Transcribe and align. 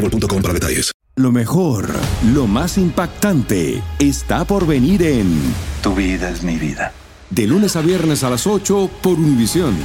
boostmobile.com 0.00 0.42
para 0.42 0.54
detalles. 0.54 0.92
Lo 1.16 1.32
mejor, 1.32 1.88
lo 2.32 2.46
más 2.46 2.78
impactante, 2.78 3.82
está 3.98 4.44
por 4.44 4.66
venir 4.66 5.02
en 5.02 5.38
Tu 5.82 5.94
vida 5.94 6.30
es 6.30 6.42
mi 6.42 6.56
vida. 6.56 6.92
De 7.28 7.46
lunes 7.46 7.76
a 7.76 7.82
viernes 7.82 8.24
a 8.24 8.30
las 8.30 8.46
8 8.46 8.90
por 9.02 9.18
Univisión. 9.18 9.76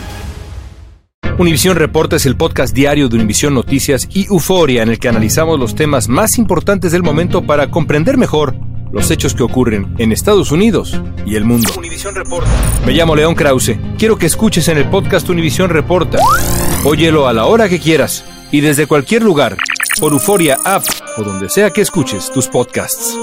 Univisión 1.37 1.75
Reporta 1.75 2.15
es 2.15 2.25
el 2.25 2.37
podcast 2.37 2.73
diario 2.73 3.09
de 3.09 3.17
Univisión 3.17 3.53
Noticias 3.53 4.07
y 4.13 4.27
Euforia 4.27 4.83
en 4.83 4.89
el 4.89 4.99
que 4.99 5.09
analizamos 5.09 5.59
los 5.59 5.75
temas 5.75 6.07
más 6.07 6.37
importantes 6.37 6.93
del 6.93 7.03
momento 7.03 7.45
para 7.45 7.69
comprender 7.69 8.17
mejor 8.17 8.55
los 8.93 9.11
hechos 9.11 9.33
que 9.33 9.43
ocurren 9.43 9.93
en 9.97 10.13
Estados 10.13 10.51
Unidos 10.51 11.01
y 11.25 11.35
el 11.35 11.43
mundo. 11.43 11.69
Univisión 11.77 12.15
Reporta. 12.15 12.49
Me 12.85 12.93
llamo 12.93 13.15
León 13.15 13.35
Krause. 13.35 13.77
Quiero 13.97 14.17
que 14.17 14.27
escuches 14.27 14.69
en 14.69 14.77
el 14.77 14.89
podcast 14.89 15.27
Univisión 15.29 15.69
Reporta. 15.69 16.19
Óyelo 16.85 17.27
a 17.27 17.33
la 17.33 17.45
hora 17.45 17.67
que 17.67 17.79
quieras 17.79 18.23
y 18.51 18.61
desde 18.61 18.87
cualquier 18.87 19.21
lugar 19.23 19.57
por 19.99 20.13
Euforia 20.13 20.57
App 20.63 20.83
o 21.17 21.23
donde 21.23 21.49
sea 21.49 21.69
que 21.69 21.81
escuches 21.81 22.31
tus 22.31 22.47
podcasts. 22.47 23.17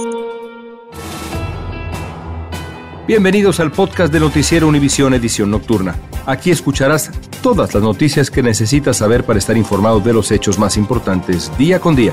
Bienvenidos 3.07 3.61
al 3.61 3.73
podcast 3.73 4.13
de 4.13 4.21
Noticiero 4.21 4.69
Univisión 4.69 5.13
Edición 5.13 5.51
Nocturna. 5.51 5.97
Aquí 6.25 6.51
escucharás 6.51 7.11
todas 7.43 7.75
las 7.75 7.83
noticias 7.83 8.31
que 8.31 8.43
necesitas 8.43 8.99
saber 8.99 9.25
para 9.25 9.39
estar 9.39 9.57
informado 9.57 10.01
de 10.01 10.13
los 10.13 10.31
hechos 10.31 10.59
más 10.59 10.77
importantes 10.77 11.51
día 11.59 11.81
con 11.81 11.97
día. 11.97 12.13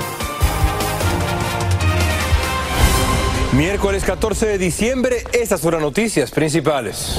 Miércoles 3.52 4.04
14 4.04 4.46
de 4.46 4.58
diciembre, 4.58 5.24
estas 5.32 5.60
son 5.60 5.72
las 5.72 5.82
noticias 5.82 6.30
principales. 6.30 7.16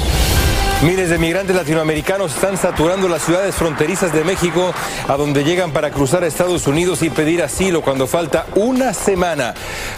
Miles 0.83 1.11
de 1.11 1.19
migrantes 1.19 1.55
latinoamericanos 1.55 2.33
están 2.33 2.57
saturando 2.57 3.07
las 3.07 3.21
ciudades 3.21 3.53
fronterizas 3.53 4.11
de 4.13 4.23
México, 4.23 4.73
a 5.07 5.15
donde 5.15 5.43
llegan 5.43 5.71
para 5.71 5.91
cruzar 5.91 6.23
a 6.23 6.27
Estados 6.27 6.65
Unidos 6.65 7.03
y 7.03 7.11
pedir 7.11 7.43
asilo 7.43 7.83
cuando 7.83 8.07
falta 8.07 8.47
una 8.55 8.91
semana 8.95 9.53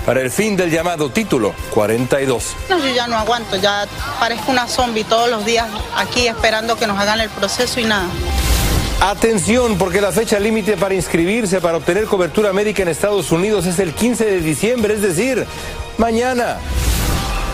para 0.05 0.19
el 0.19 0.29
fin 0.29 0.57
del 0.57 0.71
llamado 0.71 1.09
título 1.09 1.55
42. 1.73 2.55
No, 2.69 2.79
yo 2.79 2.93
ya 2.93 3.07
no 3.07 3.15
aguanto, 3.17 3.55
ya 3.55 3.85
parezco 4.19 4.51
una 4.51 4.67
zombie 4.67 5.05
todos 5.05 5.29
los 5.29 5.45
días 5.45 5.69
aquí 5.95 6.27
esperando 6.27 6.75
que 6.75 6.85
nos 6.85 6.99
hagan 6.99 7.21
el 7.21 7.29
proceso 7.29 7.79
y 7.79 7.85
nada. 7.85 8.09
Atención, 8.99 9.77
porque 9.77 10.01
la 10.01 10.11
fecha 10.11 10.37
límite 10.37 10.75
para 10.75 10.95
inscribirse 10.95 11.61
para 11.61 11.77
obtener 11.77 12.07
cobertura 12.07 12.51
médica 12.51 12.81
en 12.81 12.89
Estados 12.89 13.31
Unidos 13.31 13.65
es 13.67 13.79
el 13.79 13.93
15 13.93 14.25
de 14.25 14.41
diciembre, 14.41 14.95
es 14.95 15.01
decir, 15.01 15.47
mañana. 15.97 16.57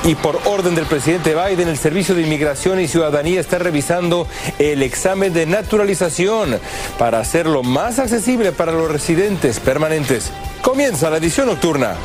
Y 0.04 0.16
por 0.16 0.40
orden 0.46 0.76
del 0.76 0.86
presidente 0.86 1.36
Biden, 1.36 1.68
el 1.68 1.78
Servicio 1.78 2.16
de 2.16 2.22
Inmigración 2.22 2.80
y 2.80 2.88
Ciudadanía 2.88 3.40
está 3.40 3.60
revisando 3.60 4.28
el 4.58 4.82
examen 4.82 5.34
de 5.34 5.46
naturalización 5.46 6.60
para 6.98 7.20
hacerlo 7.20 7.64
más 7.64 8.00
accesible 8.00 8.52
para 8.52 8.72
los 8.72 8.90
residentes 8.90 9.60
permanentes. 9.60 10.32
Comienza 10.62 11.10
la 11.10 11.18
edición 11.18 11.48
nocturna. 11.48 11.96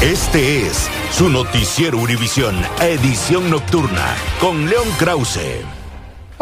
Este 0.00 0.66
es 0.66 0.88
su 1.12 1.28
noticiero 1.28 1.98
Univisión, 1.98 2.56
edición 2.80 3.50
nocturna, 3.50 4.16
con 4.40 4.68
León 4.68 4.88
Krause. 4.98 5.81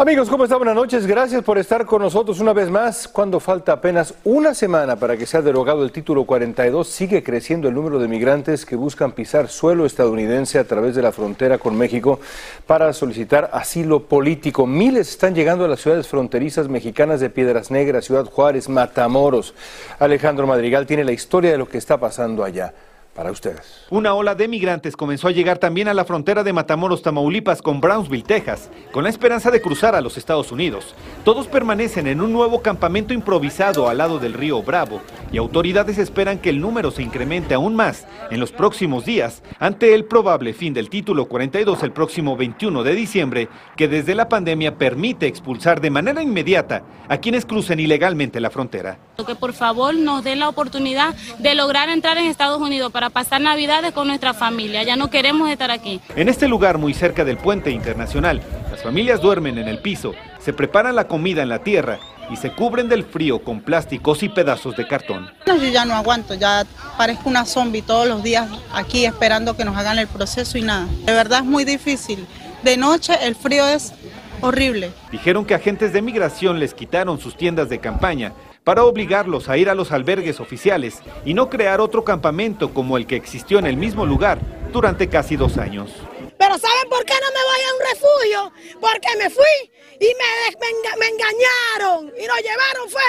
Amigos, 0.01 0.31
¿cómo 0.31 0.45
están? 0.45 0.57
Buenas 0.57 0.73
noches. 0.73 1.05
Gracias 1.05 1.43
por 1.43 1.59
estar 1.59 1.85
con 1.85 2.01
nosotros 2.01 2.39
una 2.39 2.53
vez 2.53 2.71
más. 2.71 3.07
Cuando 3.07 3.39
falta 3.39 3.73
apenas 3.73 4.15
una 4.23 4.55
semana 4.55 4.95
para 4.95 5.15
que 5.15 5.27
sea 5.27 5.43
derogado 5.43 5.83
el 5.83 5.91
título 5.91 6.25
42, 6.25 6.87
sigue 6.87 7.21
creciendo 7.21 7.67
el 7.67 7.75
número 7.75 7.99
de 7.99 8.07
migrantes 8.07 8.65
que 8.65 8.75
buscan 8.75 9.11
pisar 9.11 9.47
suelo 9.47 9.85
estadounidense 9.85 10.57
a 10.57 10.63
través 10.63 10.95
de 10.95 11.03
la 11.03 11.11
frontera 11.11 11.59
con 11.59 11.77
México 11.77 12.19
para 12.65 12.93
solicitar 12.93 13.51
asilo 13.53 14.07
político. 14.07 14.65
Miles 14.65 15.07
están 15.07 15.35
llegando 15.35 15.65
a 15.65 15.67
las 15.67 15.81
ciudades 15.81 16.07
fronterizas 16.07 16.67
mexicanas 16.67 17.19
de 17.19 17.29
Piedras 17.29 17.69
Negras, 17.69 18.05
Ciudad 18.05 18.25
Juárez, 18.25 18.69
Matamoros. 18.69 19.53
Alejandro 19.99 20.47
Madrigal 20.47 20.87
tiene 20.87 21.03
la 21.03 21.11
historia 21.11 21.51
de 21.51 21.59
lo 21.59 21.69
que 21.69 21.77
está 21.77 21.99
pasando 21.99 22.43
allá 22.43 22.73
para 23.15 23.31
ustedes. 23.31 23.85
Una 23.89 24.13
ola 24.13 24.35
de 24.35 24.47
migrantes 24.47 24.95
comenzó 24.95 25.27
a 25.27 25.31
llegar 25.31 25.57
también 25.57 25.87
a 25.87 25.93
la 25.93 26.05
frontera 26.05 26.43
de 26.43 26.53
Matamoros, 26.53 27.01
Tamaulipas 27.01 27.61
con 27.61 27.81
Brownsville, 27.81 28.23
Texas, 28.23 28.69
con 28.91 29.03
la 29.03 29.09
esperanza 29.09 29.51
de 29.51 29.61
cruzar 29.61 29.95
a 29.95 30.01
los 30.01 30.17
Estados 30.17 30.51
Unidos. 30.51 30.95
Todos 31.23 31.47
permanecen 31.47 32.07
en 32.07 32.21
un 32.21 32.31
nuevo 32.31 32.61
campamento 32.61 33.13
improvisado 33.13 33.89
al 33.89 33.97
lado 33.97 34.19
del 34.19 34.33
río 34.33 34.61
Bravo 34.63 35.01
y 35.31 35.37
autoridades 35.37 35.97
esperan 35.97 36.39
que 36.39 36.49
el 36.49 36.61
número 36.61 36.91
se 36.91 37.03
incremente 37.03 37.53
aún 37.53 37.75
más 37.75 38.07
en 38.29 38.39
los 38.39 38.51
próximos 38.51 39.05
días 39.05 39.43
ante 39.59 39.93
el 39.93 40.05
probable 40.05 40.53
fin 40.53 40.73
del 40.73 40.89
título 40.89 41.25
42 41.25 41.83
el 41.83 41.91
próximo 41.91 42.37
21 42.37 42.83
de 42.83 42.95
diciembre, 42.95 43.49
que 43.75 43.87
desde 43.87 44.15
la 44.15 44.29
pandemia 44.29 44.77
permite 44.77 45.27
expulsar 45.27 45.81
de 45.81 45.89
manera 45.89 46.23
inmediata 46.23 46.83
a 47.09 47.17
quienes 47.17 47.45
crucen 47.45 47.79
ilegalmente 47.79 48.39
la 48.39 48.49
frontera. 48.49 48.97
Que 49.25 49.35
por 49.35 49.53
favor 49.53 49.93
nos 49.93 50.23
den 50.23 50.39
la 50.39 50.49
oportunidad 50.49 51.15
de 51.39 51.55
lograr 51.55 51.89
entrar 51.89 52.17
en 52.17 52.25
Estados 52.25 52.59
Unidos 52.59 52.91
para 52.91 53.09
pasar 53.09 53.41
Navidades 53.41 53.91
con 53.91 54.07
nuestra 54.07 54.33
familia. 54.33 54.83
Ya 54.83 54.95
no 54.95 55.09
queremos 55.09 55.49
estar 55.49 55.71
aquí. 55.71 56.01
En 56.15 56.29
este 56.29 56.47
lugar, 56.47 56.77
muy 56.77 56.93
cerca 56.93 57.23
del 57.23 57.37
puente 57.37 57.71
internacional, 57.71 58.41
las 58.69 58.83
familias 58.83 59.21
duermen 59.21 59.57
en 59.57 59.67
el 59.67 59.79
piso, 59.79 60.13
se 60.39 60.53
preparan 60.53 60.95
la 60.95 61.07
comida 61.07 61.41
en 61.43 61.49
la 61.49 61.59
tierra 61.59 61.99
y 62.31 62.37
se 62.37 62.51
cubren 62.51 62.87
del 62.87 63.03
frío 63.03 63.43
con 63.43 63.61
plásticos 63.61 64.23
y 64.23 64.29
pedazos 64.29 64.75
de 64.77 64.87
cartón. 64.87 65.29
No, 65.45 65.57
yo 65.57 65.69
ya 65.69 65.85
no 65.85 65.93
aguanto, 65.95 66.33
ya 66.33 66.65
parezco 66.97 67.29
una 67.29 67.45
zombie 67.45 67.81
todos 67.81 68.07
los 68.07 68.23
días 68.23 68.49
aquí 68.73 69.05
esperando 69.05 69.55
que 69.57 69.65
nos 69.65 69.75
hagan 69.75 69.99
el 69.99 70.07
proceso 70.07 70.57
y 70.57 70.61
nada. 70.61 70.87
De 71.05 71.13
verdad 71.13 71.39
es 71.39 71.45
muy 71.45 71.65
difícil. 71.65 72.25
De 72.63 72.77
noche 72.77 73.13
el 73.21 73.35
frío 73.35 73.67
es 73.67 73.93
horrible. 74.39 74.91
Dijeron 75.11 75.45
que 75.45 75.55
agentes 75.55 75.93
de 75.93 76.01
migración 76.01 76.59
les 76.59 76.73
quitaron 76.73 77.19
sus 77.19 77.35
tiendas 77.35 77.69
de 77.69 77.79
campaña 77.79 78.33
para 78.63 78.83
obligarlos 78.83 79.49
a 79.49 79.57
ir 79.57 79.69
a 79.69 79.75
los 79.75 79.91
albergues 79.91 80.39
oficiales 80.39 81.01
y 81.25 81.33
no 81.33 81.49
crear 81.49 81.81
otro 81.81 82.03
campamento 82.03 82.73
como 82.73 82.97
el 82.97 83.07
que 83.07 83.15
existió 83.15 83.59
en 83.59 83.65
el 83.65 83.77
mismo 83.77 84.05
lugar 84.05 84.39
durante 84.71 85.09
casi 85.09 85.35
dos 85.35 85.57
años. 85.57 85.91
Pero 86.37 86.57
¿saben 86.57 86.89
por 86.89 87.05
qué 87.05 87.13
no 87.13 87.27
me 87.27 87.43
voy 87.45 87.61
a 87.61 87.73
un 87.75 87.81
refugio? 87.91 88.79
Porque 88.79 89.09
me 89.17 89.29
fui 89.29 89.71
y 89.99 90.05
me, 90.05 90.57
me, 90.59 90.99
me 90.99 91.07
engañaron 91.07 92.13
y 92.17 92.25
nos 92.25 92.37
llevaron, 92.37 92.89
fue, 92.89 93.01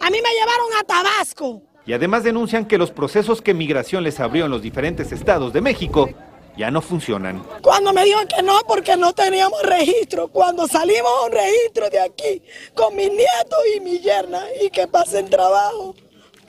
a 0.00 0.10
mí 0.10 0.18
me 0.22 0.30
llevaron 0.30 0.66
a 0.78 0.84
Tabasco. 0.84 1.62
Y 1.86 1.92
además 1.92 2.24
denuncian 2.24 2.66
que 2.66 2.78
los 2.78 2.90
procesos 2.90 3.40
que 3.40 3.54
migración 3.54 4.02
les 4.02 4.18
abrió 4.18 4.46
en 4.46 4.50
los 4.50 4.60
diferentes 4.60 5.12
estados 5.12 5.52
de 5.52 5.60
México 5.60 6.10
ya 6.56 6.70
no 6.70 6.80
funcionan. 6.80 7.42
Cuando 7.62 7.92
me 7.92 8.04
dijo 8.04 8.20
que 8.34 8.42
no, 8.42 8.60
porque 8.66 8.96
no 8.96 9.12
teníamos 9.12 9.62
registro. 9.62 10.28
Cuando 10.28 10.66
salimos 10.66 11.10
a 11.20 11.26
un 11.26 11.32
registro 11.32 11.90
de 11.90 12.00
aquí 12.00 12.42
con 12.74 12.94
mis 12.96 13.10
nietos 13.10 13.58
y 13.76 13.80
mi 13.80 13.98
yerna 13.98 14.42
y 14.62 14.70
que 14.70 14.86
pasen 14.86 15.28
trabajo 15.28 15.94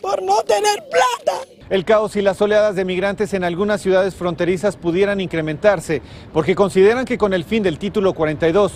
por 0.02 0.22
no 0.22 0.42
tener 0.44 0.84
plata. 0.90 1.42
El 1.70 1.84
caos 1.84 2.16
y 2.16 2.22
las 2.22 2.42
oleadas 2.42 2.76
de 2.76 2.86
migrantes 2.86 3.34
en 3.34 3.44
algunas 3.44 3.82
ciudades 3.82 4.16
fronterizas 4.16 4.78
pudieran 4.78 5.20
incrementarse 5.20 6.02
porque 6.34 6.56
consideran 6.56 7.06
que 7.06 7.18
con 7.18 7.34
el 7.34 7.44
fin 7.44 7.64
del 7.64 7.78
título 7.78 8.14
42, 8.14 8.72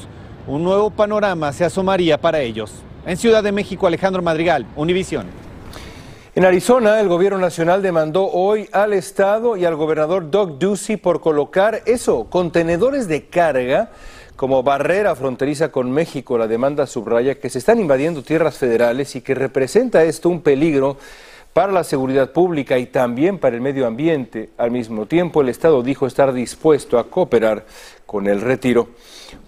un 0.48 0.64
nuevo 0.64 0.90
panorama 0.90 1.54
se 1.54 1.64
asomaría 1.64 2.20
para 2.20 2.42
ellos. 2.42 2.72
En 3.06 3.18
Ciudad 3.18 3.44
de 3.44 3.52
México, 3.52 3.88
Alejandro 3.88 4.22
Madrigal, 4.22 4.66
Univisión. 4.76 5.28
En 6.34 6.46
Arizona, 6.46 7.02
el 7.02 7.10
gobierno 7.10 7.40
nacional 7.40 7.82
demandó 7.82 8.26
hoy 8.32 8.70
al 8.72 8.94
Estado 8.94 9.58
y 9.58 9.66
al 9.66 9.76
gobernador 9.76 10.32
Doug 10.32 10.58
Ducey 10.58 10.96
por 10.96 11.20
colocar 11.20 11.82
eso, 11.86 12.28
contenedores 12.30 13.10
de 13.10 13.26
carga 13.26 13.90
como 14.38 14.64
barrera 14.64 15.14
fronteriza 15.14 15.74
con 15.74 15.92
México. 15.92 16.38
La 16.38 16.48
demanda 16.48 16.88
subraya 16.88 17.38
que 17.38 17.50
se 17.50 17.60
están 17.60 17.82
invadiendo 17.82 18.24
tierras 18.24 18.58
federales 18.58 19.14
y 19.18 19.22
que 19.22 19.36
representa 19.36 20.06
esto 20.06 20.30
un 20.30 20.40
peligro 20.40 20.96
para 21.54 21.72
la 21.72 21.84
seguridad 21.84 22.32
pública 22.32 22.78
y 22.78 22.86
también 22.86 23.38
para 23.38 23.56
el 23.56 23.62
medio 23.62 23.86
ambiente. 23.86 24.50
Al 24.58 24.72
mismo 24.72 25.06
tiempo, 25.06 25.42
el 25.42 25.50
Estado 25.50 25.84
dijo 25.84 26.08
estar 26.08 26.32
dispuesto 26.34 26.98
a 26.98 27.06
cooperar 27.10 27.66
con 28.06 28.28
el 28.28 28.42
retiro. 28.42 28.90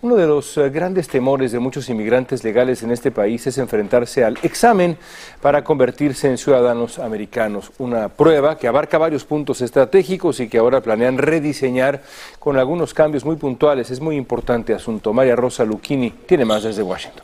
Uno 0.01 0.15
de 0.15 0.25
los 0.25 0.57
eh, 0.57 0.69
grandes 0.69 1.07
temores 1.07 1.51
de 1.51 1.59
muchos 1.59 1.89
inmigrantes 1.89 2.43
legales 2.43 2.83
en 2.83 2.91
este 2.91 3.11
país 3.11 3.45
es 3.47 3.57
enfrentarse 3.57 4.23
al 4.23 4.37
examen 4.41 4.97
para 5.41 5.63
convertirse 5.63 6.29
en 6.29 6.37
ciudadanos 6.37 6.99
americanos, 6.99 7.71
una 7.77 8.09
prueba 8.09 8.57
que 8.57 8.67
abarca 8.67 8.97
varios 8.97 9.25
puntos 9.25 9.61
estratégicos 9.61 10.39
y 10.39 10.47
que 10.47 10.57
ahora 10.57 10.81
planean 10.81 11.17
rediseñar 11.17 12.01
con 12.39 12.57
algunos 12.57 12.93
cambios 12.93 13.25
muy 13.25 13.35
puntuales. 13.35 13.91
Es 13.91 13.99
muy 13.99 14.15
importante 14.15 14.73
asunto. 14.73 15.13
María 15.13 15.35
Rosa 15.35 15.65
Lucchini 15.65 16.11
tiene 16.25 16.45
más 16.45 16.63
desde 16.63 16.83
Washington. 16.83 17.23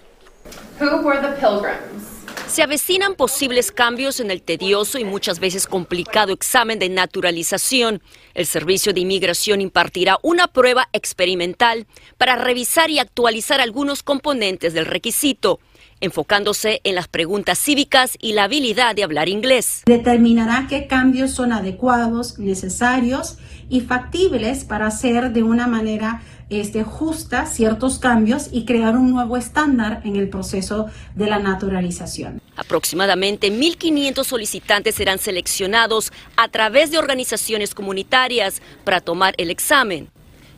Se 2.50 2.64
avecinan 2.64 3.14
posibles 3.14 3.72
cambios 3.72 4.20
en 4.20 4.32
el 4.32 4.42
tedioso 4.42 4.98
y 4.98 5.04
muchas 5.04 5.40
veces 5.40 5.68
complicado 5.68 6.34
examen 6.34 6.80
de 6.80 6.90
naturalización. 6.90 8.02
El 8.34 8.48
Servicio 8.48 8.92
de 8.92 9.02
Inmigración 9.02 9.62
impartirá 9.62 10.18
una 10.24 10.48
prueba 10.48 10.90
experimental 10.92 11.86
para 12.18 12.38
revisar 12.38 12.90
y 12.90 12.98
actualizar 12.98 13.62
algunos 13.62 14.02
componentes 14.02 14.74
del 14.74 14.88
requisito, 14.88 15.60
enfocándose 16.02 16.82
en 16.84 16.96
las 16.96 17.08
preguntas 17.08 17.60
cívicas 17.60 18.18
y 18.20 18.34
la 18.34 18.44
habilidad 18.44 18.96
de 18.96 19.04
hablar 19.04 19.30
inglés. 19.30 19.84
Determinará 19.86 20.68
qué 20.70 20.88
cambios 20.88 21.32
son 21.32 21.54
adecuados, 21.54 22.40
necesarios 22.40 23.38
y 23.70 23.82
factibles 23.82 24.64
para 24.64 24.88
hacer 24.88 25.32
de 25.32 25.44
una 25.44 25.68
manera 25.68 26.22
este, 26.50 26.84
justa 26.84 27.46
ciertos 27.46 28.00
cambios 28.00 28.50
y 28.52 28.66
crear 28.66 28.98
un 28.98 29.12
nuevo 29.12 29.38
estándar 29.38 30.02
en 30.04 30.16
el 30.16 30.30
proceso 30.30 30.88
de 31.16 31.28
la 31.28 31.40
naturalización. 31.40 32.42
Aproximadamente 32.56 33.52
1.500 33.52 34.24
solicitantes 34.24 34.96
serán 34.96 35.20
seleccionados 35.20 36.12
a 36.36 36.48
través 36.48 36.92
de 36.92 36.98
organizaciones 36.98 37.76
comunitarias 37.76 38.62
para 38.84 39.00
tomar 39.00 39.36
el 39.38 39.52
examen. 39.52 40.10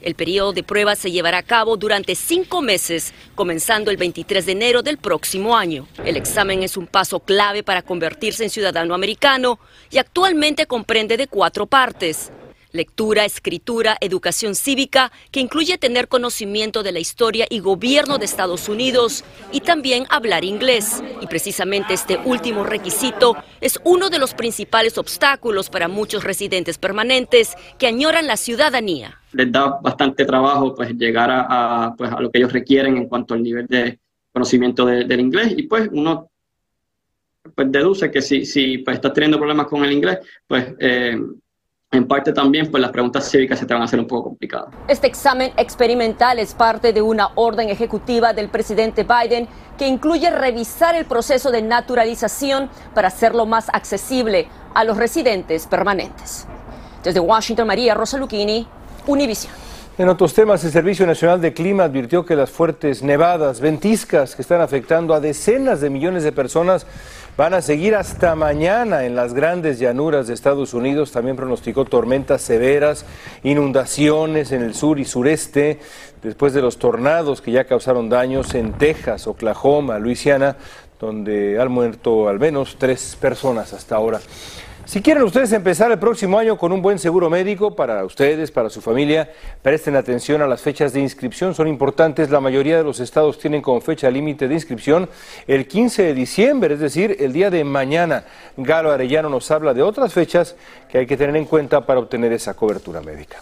El 0.01 0.15
periodo 0.15 0.51
de 0.51 0.63
prueba 0.63 0.95
se 0.95 1.12
llevará 1.12 1.39
a 1.39 1.44
cabo 1.44 1.77
durante 1.77 2.15
cinco 2.15 2.62
meses, 2.62 3.13
comenzando 3.36 3.92
el 3.92 3.98
23 3.98 4.45
de 4.45 4.51
enero 4.51 4.81
del 4.81 4.98
próximo 4.98 5.56
año. 5.56 5.88
El 6.03 6.18
examen 6.18 6.63
es 6.63 6.75
un 6.75 6.88
paso 6.88 7.19
clave 7.19 7.62
para 7.62 7.83
convertirse 7.83 8.44
en 8.44 8.50
ciudadano 8.50 8.95
americano 8.95 9.59
y 9.92 10.00
actualmente 10.00 10.65
comprende 10.65 11.18
de 11.18 11.27
cuatro 11.27 11.68
partes 11.68 12.31
lectura, 12.71 13.25
escritura, 13.25 13.97
educación 14.01 14.56
cívica, 14.56 15.12
que 15.31 15.39
incluye 15.39 15.77
tener 15.77 16.07
conocimiento 16.07 16.83
de 16.83 16.91
la 16.91 17.00
historia 17.00 17.45
y 17.50 17.59
gobierno 17.59 18.18
de 18.18 18.25
Estados 18.25 18.69
Unidos 18.69 19.23
y 19.51 19.62
también 19.62 20.06
hablar 20.09 20.44
inglés. 20.44 21.03
Y 21.21 21.27
precisamente 21.27 21.94
este 21.94 22.19
último 22.25 22.63
requisito 22.63 23.35
es 23.59 23.79
uno 23.83 24.09
de 24.09 24.19
los 24.19 24.33
principales 24.33 24.97
obstáculos 24.97 25.69
para 25.69 25.88
muchos 25.88 26.23
residentes 26.23 26.77
permanentes 26.77 27.56
que 27.77 27.88
añoran 27.88 28.27
la 28.27 28.38
ciudadanía. 28.38 29.19
Les 29.33 29.51
da 29.51 29.79
bastante 29.81 30.25
trabajo 30.25 30.75
pues 30.75 30.94
llegar 30.94 31.29
a, 31.31 31.94
pues, 31.97 32.12
a 32.12 32.19
lo 32.19 32.29
que 32.29 32.39
ellos 32.39 32.51
requieren 32.51 32.97
en 32.97 33.07
cuanto 33.07 33.33
al 33.33 33.44
nivel 33.44 33.67
de 33.67 34.00
conocimiento 34.31 34.85
del 34.85 35.19
inglés 35.19 35.53
y 35.57 35.63
pues 35.63 35.89
uno 35.91 36.29
pues 37.56 37.71
deduce 37.71 38.12
que 38.12 38.21
si, 38.21 38.45
si 38.45 38.79
pues, 38.79 38.95
estás 38.95 39.13
teniendo 39.13 39.38
problemas 39.38 39.67
con 39.67 39.83
el 39.83 39.91
inglés, 39.91 40.19
pues 40.47 40.74
eh, 40.79 41.19
en 41.93 42.07
parte 42.07 42.31
también, 42.31 42.71
pues 42.71 42.79
las 42.79 42.91
preguntas 42.91 43.29
cívicas 43.29 43.59
se 43.59 43.65
te 43.65 43.73
van 43.73 43.81
a 43.81 43.85
hacer 43.85 43.99
un 43.99 44.07
poco 44.07 44.29
complicadas. 44.29 44.69
Este 44.88 45.07
examen 45.07 45.51
experimental 45.57 46.39
es 46.39 46.53
parte 46.53 46.93
de 46.93 47.01
una 47.01 47.31
orden 47.35 47.69
ejecutiva 47.69 48.31
del 48.31 48.47
presidente 48.47 49.03
Biden 49.03 49.47
que 49.77 49.88
incluye 49.88 50.29
revisar 50.29 50.95
el 50.95 51.03
proceso 51.03 51.51
de 51.51 51.61
naturalización 51.61 52.69
para 52.95 53.09
hacerlo 53.09 53.45
más 53.45 53.67
accesible 53.73 54.47
a 54.73 54.85
los 54.85 54.95
residentes 54.95 55.67
permanentes. 55.67 56.47
Desde 57.03 57.19
Washington, 57.19 57.67
María 57.67 57.93
Rosa 57.93 58.17
Lucchini, 58.17 58.65
Univision. 59.05 59.51
En 60.01 60.09
otros 60.09 60.33
temas, 60.33 60.63
el 60.63 60.71
Servicio 60.71 61.06
Nacional 61.06 61.42
de 61.42 61.53
Clima 61.53 61.83
advirtió 61.83 62.25
que 62.25 62.36
las 62.36 62.50
fuertes 62.50 63.03
nevadas, 63.03 63.62
ventiscas 63.62 64.36
que 64.36 64.42
están 64.42 64.59
afectando 64.59 65.13
a 65.13 65.19
decenas 65.19 65.80
de 65.80 65.92
millones 65.92 66.24
de 66.24 66.31
personas 66.31 66.88
van 67.38 67.53
a 67.53 67.62
seguir 67.62 67.94
hasta 67.94 68.33
mañana 68.33 69.06
en 69.06 69.15
las 69.15 69.36
grandes 69.36 69.77
llanuras 69.77 70.25
de 70.25 70.33
Estados 70.33 70.74
Unidos. 70.74 71.12
También 71.12 71.36
pronosticó 71.36 71.86
tormentas 71.86 72.42
severas, 72.42 73.06
inundaciones 73.44 74.51
en 74.51 74.63
el 74.63 74.74
sur 74.74 74.98
y 74.98 75.06
sureste, 75.06 75.80
después 76.24 76.53
de 76.53 76.63
los 76.63 76.80
tornados 76.80 77.39
que 77.39 77.51
ya 77.51 77.65
causaron 77.65 78.09
daños 78.09 78.56
en 78.56 78.74
Texas, 78.74 79.27
Oklahoma, 79.27 80.00
Luisiana, 80.00 80.57
donde 81.00 81.62
han 81.62 81.71
muerto 81.71 82.27
al 82.27 82.39
menos 82.39 82.77
tres 82.80 83.15
personas 83.21 83.71
hasta 83.71 83.98
ahora. 83.98 84.19
Si 84.91 85.01
quieren 85.01 85.23
ustedes 85.23 85.53
empezar 85.53 85.89
el 85.89 85.99
próximo 85.99 86.38
año 86.38 86.57
con 86.57 86.73
un 86.73 86.81
buen 86.81 86.99
seguro 86.99 87.29
médico 87.29 87.73
para 87.77 88.03
ustedes, 88.03 88.51
para 88.51 88.69
su 88.69 88.81
familia, 88.81 89.31
presten 89.61 89.95
atención 89.95 90.41
a 90.41 90.47
las 90.47 90.59
fechas 90.59 90.91
de 90.91 90.99
inscripción, 90.99 91.55
son 91.55 91.69
importantes. 91.69 92.29
La 92.29 92.41
mayoría 92.41 92.75
de 92.75 92.83
los 92.83 92.99
estados 92.99 93.39
tienen 93.39 93.61
como 93.61 93.79
fecha 93.79 94.11
límite 94.11 94.49
de 94.49 94.53
inscripción 94.53 95.07
el 95.47 95.65
15 95.65 96.03
de 96.03 96.13
diciembre, 96.13 96.73
es 96.73 96.81
decir, 96.81 97.15
el 97.21 97.31
día 97.31 97.49
de 97.49 97.63
mañana. 97.63 98.25
Galo 98.57 98.91
Arellano 98.91 99.29
nos 99.29 99.49
habla 99.49 99.73
de 99.73 99.81
otras 99.81 100.13
fechas 100.13 100.57
que 100.89 100.97
hay 100.97 101.07
que 101.07 101.15
tener 101.15 101.38
en 101.38 101.45
cuenta 101.45 101.85
para 101.85 102.01
obtener 102.01 102.33
esa 102.33 102.53
cobertura 102.53 102.99
médica. 102.99 103.38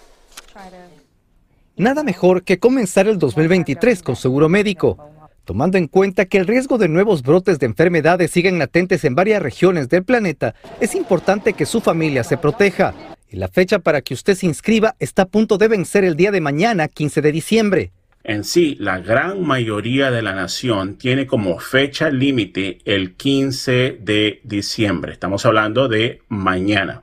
Nada 1.77 2.03
mejor 2.03 2.43
que 2.43 2.59
comenzar 2.59 3.07
el 3.07 3.17
2023 3.17 4.03
con 4.03 4.15
seguro 4.15 4.49
médico 4.49 5.18
tomando 5.49 5.79
en 5.79 5.87
cuenta 5.87 6.25
que 6.25 6.37
el 6.37 6.45
riesgo 6.45 6.77
de 6.77 6.87
nuevos 6.87 7.23
brotes 7.23 7.57
de 7.57 7.65
enfermedades 7.65 8.29
siguen 8.29 8.59
latentes 8.59 9.03
en 9.03 9.15
varias 9.15 9.41
regiones 9.41 9.89
del 9.89 10.03
planeta, 10.03 10.53
es 10.79 10.93
importante 10.93 11.53
que 11.53 11.65
su 11.65 11.81
familia 11.81 12.23
se 12.23 12.37
proteja. 12.37 12.93
Y 13.27 13.37
la 13.37 13.47
fecha 13.47 13.79
para 13.79 14.01
que 14.01 14.13
usted 14.13 14.35
se 14.35 14.45
inscriba 14.45 14.95
está 14.99 15.23
a 15.23 15.27
punto 15.27 15.57
de 15.57 15.67
vencer 15.67 16.03
el 16.03 16.15
día 16.15 16.29
de 16.29 16.39
mañana, 16.39 16.87
15 16.87 17.23
de 17.23 17.31
diciembre. 17.31 17.91
En 18.23 18.43
sí, 18.43 18.77
la 18.79 18.99
gran 18.99 19.41
mayoría 19.41 20.11
de 20.11 20.21
la 20.21 20.35
nación 20.35 20.99
tiene 20.99 21.25
como 21.25 21.57
fecha 21.57 22.11
límite 22.11 22.77
el 22.85 23.15
15 23.15 23.97
de 24.01 24.41
diciembre. 24.43 25.13
Estamos 25.13 25.47
hablando 25.47 25.87
de 25.87 26.21
mañana. 26.29 27.01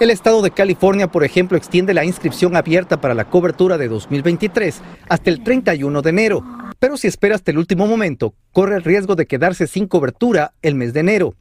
El 0.00 0.10
estado 0.10 0.42
de 0.42 0.52
California, 0.52 1.06
por 1.06 1.22
ejemplo, 1.22 1.56
extiende 1.56 1.94
la 1.94 2.04
inscripción 2.04 2.54
abierta 2.54 3.00
para 3.00 3.14
la 3.14 3.24
cobertura 3.24 3.78
de 3.78 3.88
2023 3.88 4.80
hasta 5.08 5.30
el 5.30 5.44
31 5.44 6.02
de 6.02 6.10
enero. 6.10 6.57
Pero 6.78 6.96
si 6.96 7.08
espera 7.08 7.34
hasta 7.34 7.50
el 7.50 7.58
último 7.58 7.86
momento, 7.86 8.34
corre 8.52 8.76
el 8.76 8.84
riesgo 8.84 9.16
de 9.16 9.26
quedarse 9.26 9.66
sin 9.66 9.86
cobertura 9.86 10.54
el 10.62 10.74
mes 10.74 10.92
de 10.92 11.00
enero. 11.00 11.34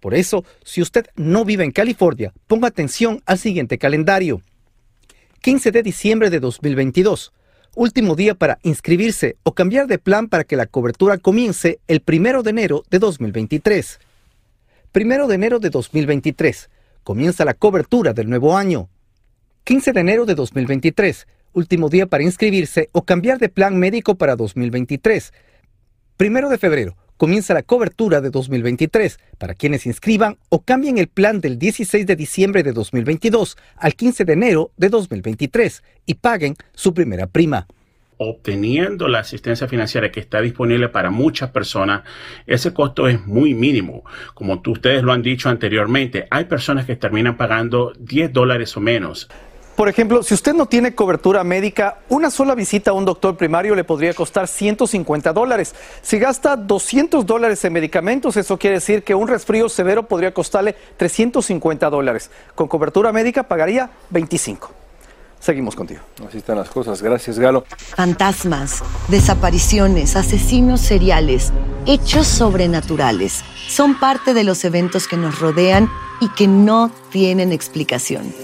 Por 0.00 0.14
eso, 0.14 0.44
si 0.64 0.82
usted 0.82 1.06
no 1.16 1.44
vive 1.44 1.64
en 1.64 1.70
California, 1.70 2.32
ponga 2.46 2.68
atención 2.68 3.22
al 3.24 3.38
siguiente 3.38 3.78
calendario. 3.78 4.42
15 5.40 5.70
de 5.70 5.82
diciembre 5.82 6.30
de 6.30 6.40
2022. 6.40 7.32
Último 7.76 8.14
día 8.14 8.34
para 8.34 8.58
inscribirse 8.62 9.36
o 9.42 9.54
cambiar 9.54 9.86
de 9.86 9.98
plan 9.98 10.28
para 10.28 10.44
que 10.44 10.56
la 10.56 10.66
cobertura 10.66 11.18
comience 11.18 11.80
el 11.86 12.02
1 12.06 12.42
de 12.42 12.50
enero 12.50 12.84
de 12.90 12.98
2023. 12.98 14.00
1 14.94 15.26
de 15.26 15.34
enero 15.34 15.58
de 15.58 15.70
2023. 15.70 16.70
Comienza 17.02 17.44
la 17.44 17.54
cobertura 17.54 18.12
del 18.12 18.28
nuevo 18.28 18.56
año. 18.56 18.88
15 19.64 19.92
de 19.92 20.00
enero 20.00 20.26
de 20.26 20.34
2023 20.34 21.26
último 21.54 21.88
día 21.88 22.06
para 22.06 22.24
inscribirse 22.24 22.90
o 22.92 23.04
cambiar 23.04 23.38
de 23.38 23.48
plan 23.48 23.78
médico 23.78 24.16
para 24.16 24.36
2023. 24.36 25.32
Primero 26.16 26.48
de 26.48 26.58
febrero, 26.58 26.96
comienza 27.16 27.54
la 27.54 27.62
cobertura 27.62 28.20
de 28.20 28.30
2023 28.30 29.18
para 29.38 29.54
quienes 29.54 29.86
inscriban 29.86 30.36
o 30.48 30.62
cambien 30.62 30.98
el 30.98 31.08
plan 31.08 31.40
del 31.40 31.58
16 31.58 32.06
de 32.06 32.16
diciembre 32.16 32.62
de 32.62 32.72
2022 32.72 33.56
al 33.76 33.94
15 33.94 34.24
de 34.24 34.32
enero 34.32 34.72
de 34.76 34.88
2023 34.90 35.82
y 36.06 36.14
paguen 36.14 36.56
su 36.74 36.92
primera 36.92 37.26
prima 37.26 37.66
obteniendo 38.16 39.08
la 39.08 39.20
asistencia 39.20 39.68
financiera 39.68 40.10
que 40.10 40.20
está 40.20 40.40
disponible 40.40 40.88
para 40.88 41.10
muchas 41.10 41.50
personas, 41.50 42.02
ese 42.46 42.72
costo 42.72 43.08
es 43.08 43.26
muy 43.26 43.54
mínimo. 43.54 44.04
Como 44.34 44.62
ustedes 44.66 45.02
lo 45.02 45.12
han 45.12 45.22
dicho 45.22 45.48
anteriormente, 45.48 46.26
hay 46.30 46.44
personas 46.44 46.86
que 46.86 46.96
terminan 46.96 47.36
pagando 47.36 47.92
10 47.98 48.32
dólares 48.32 48.76
o 48.76 48.80
menos. 48.80 49.28
Por 49.76 49.88
ejemplo, 49.88 50.22
si 50.22 50.34
usted 50.34 50.54
no 50.54 50.66
tiene 50.66 50.94
cobertura 50.94 51.42
médica, 51.42 51.98
una 52.08 52.30
sola 52.30 52.54
visita 52.54 52.92
a 52.92 52.94
un 52.94 53.04
doctor 53.04 53.36
primario 53.36 53.74
le 53.74 53.82
podría 53.82 54.14
costar 54.14 54.46
150 54.46 55.32
dólares. 55.32 55.74
Si 56.00 56.18
gasta 56.18 56.54
200 56.54 57.26
dólares 57.26 57.64
en 57.64 57.72
medicamentos, 57.72 58.36
eso 58.36 58.56
quiere 58.56 58.76
decir 58.76 59.02
que 59.02 59.16
un 59.16 59.26
resfrío 59.26 59.68
severo 59.68 60.04
podría 60.04 60.32
costarle 60.32 60.76
350 60.96 61.90
dólares. 61.90 62.30
Con 62.54 62.68
cobertura 62.68 63.10
médica 63.12 63.42
pagaría 63.42 63.90
25. 64.10 64.70
Seguimos 65.40 65.74
contigo. 65.74 66.00
Así 66.26 66.38
están 66.38 66.56
las 66.56 66.70
cosas. 66.70 67.02
Gracias, 67.02 67.38
Galo. 67.38 67.64
Fantasmas, 67.96 68.82
desapariciones, 69.08 70.14
asesinos 70.14 70.80
seriales, 70.80 71.52
hechos 71.84 72.28
sobrenaturales 72.28 73.44
son 73.68 73.98
parte 73.98 74.34
de 74.34 74.44
los 74.44 74.64
eventos 74.64 75.08
que 75.08 75.16
nos 75.16 75.40
rodean 75.40 75.90
y 76.20 76.28
que 76.30 76.46
no 76.46 76.92
tienen 77.10 77.50
explicación 77.50 78.43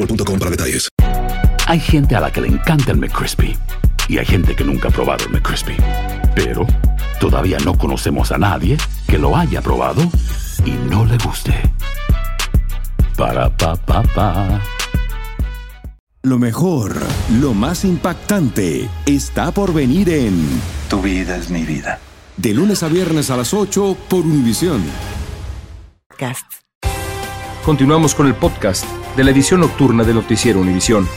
boostmobile.com 0.01 0.39
para 0.39 0.51
detalles. 0.51 0.87
Hay 1.67 1.79
gente 1.79 2.15
a 2.15 2.19
la 2.19 2.31
que 2.31 2.41
le 2.41 2.47
encanta 2.47 2.91
el 2.91 2.97
McCrispy 2.97 3.55
y 4.07 4.17
hay 4.17 4.25
gente 4.25 4.55
que 4.55 4.63
nunca 4.63 4.89
ha 4.89 4.91
probado 4.91 5.25
el 5.25 5.31
McCrispy. 5.31 5.75
Pero 6.35 6.65
todavía 7.19 7.57
no 7.63 7.77
conocemos 7.77 8.31
a 8.31 8.37
nadie 8.37 8.77
que 9.07 9.17
lo 9.17 9.37
haya 9.37 9.61
probado 9.61 10.01
y 10.65 10.71
no 10.89 11.05
le 11.05 11.17
guste. 11.17 11.53
Para 13.15 13.55
pa 13.55 13.75
pa 13.75 14.03
pa. 14.03 14.61
Lo 16.23 16.37
mejor, 16.37 16.95
lo 17.39 17.53
más 17.53 17.83
impactante, 17.83 18.87
está 19.07 19.51
por 19.51 19.73
venir 19.73 20.09
en 20.09 20.61
Tu 20.87 21.01
vida 21.01 21.35
es 21.35 21.49
mi 21.49 21.63
vida. 21.63 21.99
De 22.37 22.53
lunes 22.53 22.83
a 22.83 22.87
viernes 22.87 23.31
a 23.31 23.37
las 23.37 23.53
8 23.53 23.97
por 24.07 24.21
Univisión. 24.21 24.83
Continuamos 27.63 28.13
con 28.13 28.27
el 28.27 28.35
podcast 28.35 28.85
de 29.15 29.23
la 29.23 29.31
edición 29.31 29.59
nocturna 29.59 30.03
de 30.03 30.13
Noticiero 30.13 30.59
Univisión. 30.59 31.07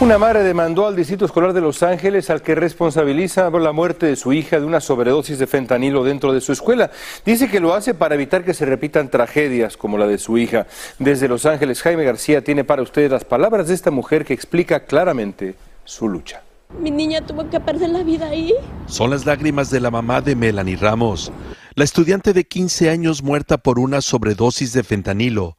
Una 0.00 0.18
madre 0.18 0.42
demandó 0.42 0.88
al 0.88 0.96
Distrito 0.96 1.24
Escolar 1.24 1.52
de 1.52 1.60
Los 1.60 1.82
Ángeles 1.84 2.28
al 2.28 2.42
que 2.42 2.56
responsabiliza 2.56 3.50
por 3.50 3.60
la 3.60 3.70
muerte 3.70 4.06
de 4.06 4.16
su 4.16 4.32
hija 4.32 4.58
de 4.58 4.66
una 4.66 4.80
sobredosis 4.80 5.38
de 5.38 5.46
fentanilo 5.46 6.02
dentro 6.02 6.32
de 6.32 6.40
su 6.40 6.52
escuela. 6.52 6.90
Dice 7.24 7.48
que 7.48 7.60
lo 7.60 7.72
hace 7.72 7.94
para 7.94 8.16
evitar 8.16 8.44
que 8.44 8.52
se 8.52 8.66
repitan 8.66 9.10
tragedias 9.10 9.76
como 9.76 9.98
la 9.98 10.08
de 10.08 10.18
su 10.18 10.38
hija. 10.38 10.66
Desde 10.98 11.28
Los 11.28 11.46
Ángeles, 11.46 11.82
Jaime 11.82 12.02
García 12.04 12.42
tiene 12.42 12.64
para 12.64 12.82
ustedes 12.82 13.12
las 13.12 13.24
palabras 13.24 13.68
de 13.68 13.74
esta 13.74 13.92
mujer 13.92 14.24
que 14.24 14.34
explica 14.34 14.80
claramente 14.80 15.54
su 15.84 16.08
lucha. 16.08 16.42
Mi 16.80 16.90
niña 16.90 17.20
tuvo 17.24 17.48
que 17.48 17.60
perder 17.60 17.90
la 17.90 18.02
vida 18.02 18.26
ahí. 18.26 18.54
Son 18.86 19.10
las 19.10 19.26
lágrimas 19.26 19.70
de 19.70 19.80
la 19.80 19.90
mamá 19.90 20.20
de 20.20 20.34
Melanie 20.34 20.76
Ramos, 20.76 21.30
la 21.74 21.84
estudiante 21.84 22.32
de 22.32 22.44
15 22.44 22.90
años 22.90 23.22
muerta 23.22 23.58
por 23.58 23.78
una 23.78 24.00
sobredosis 24.00 24.72
de 24.72 24.82
fentanilo 24.82 25.56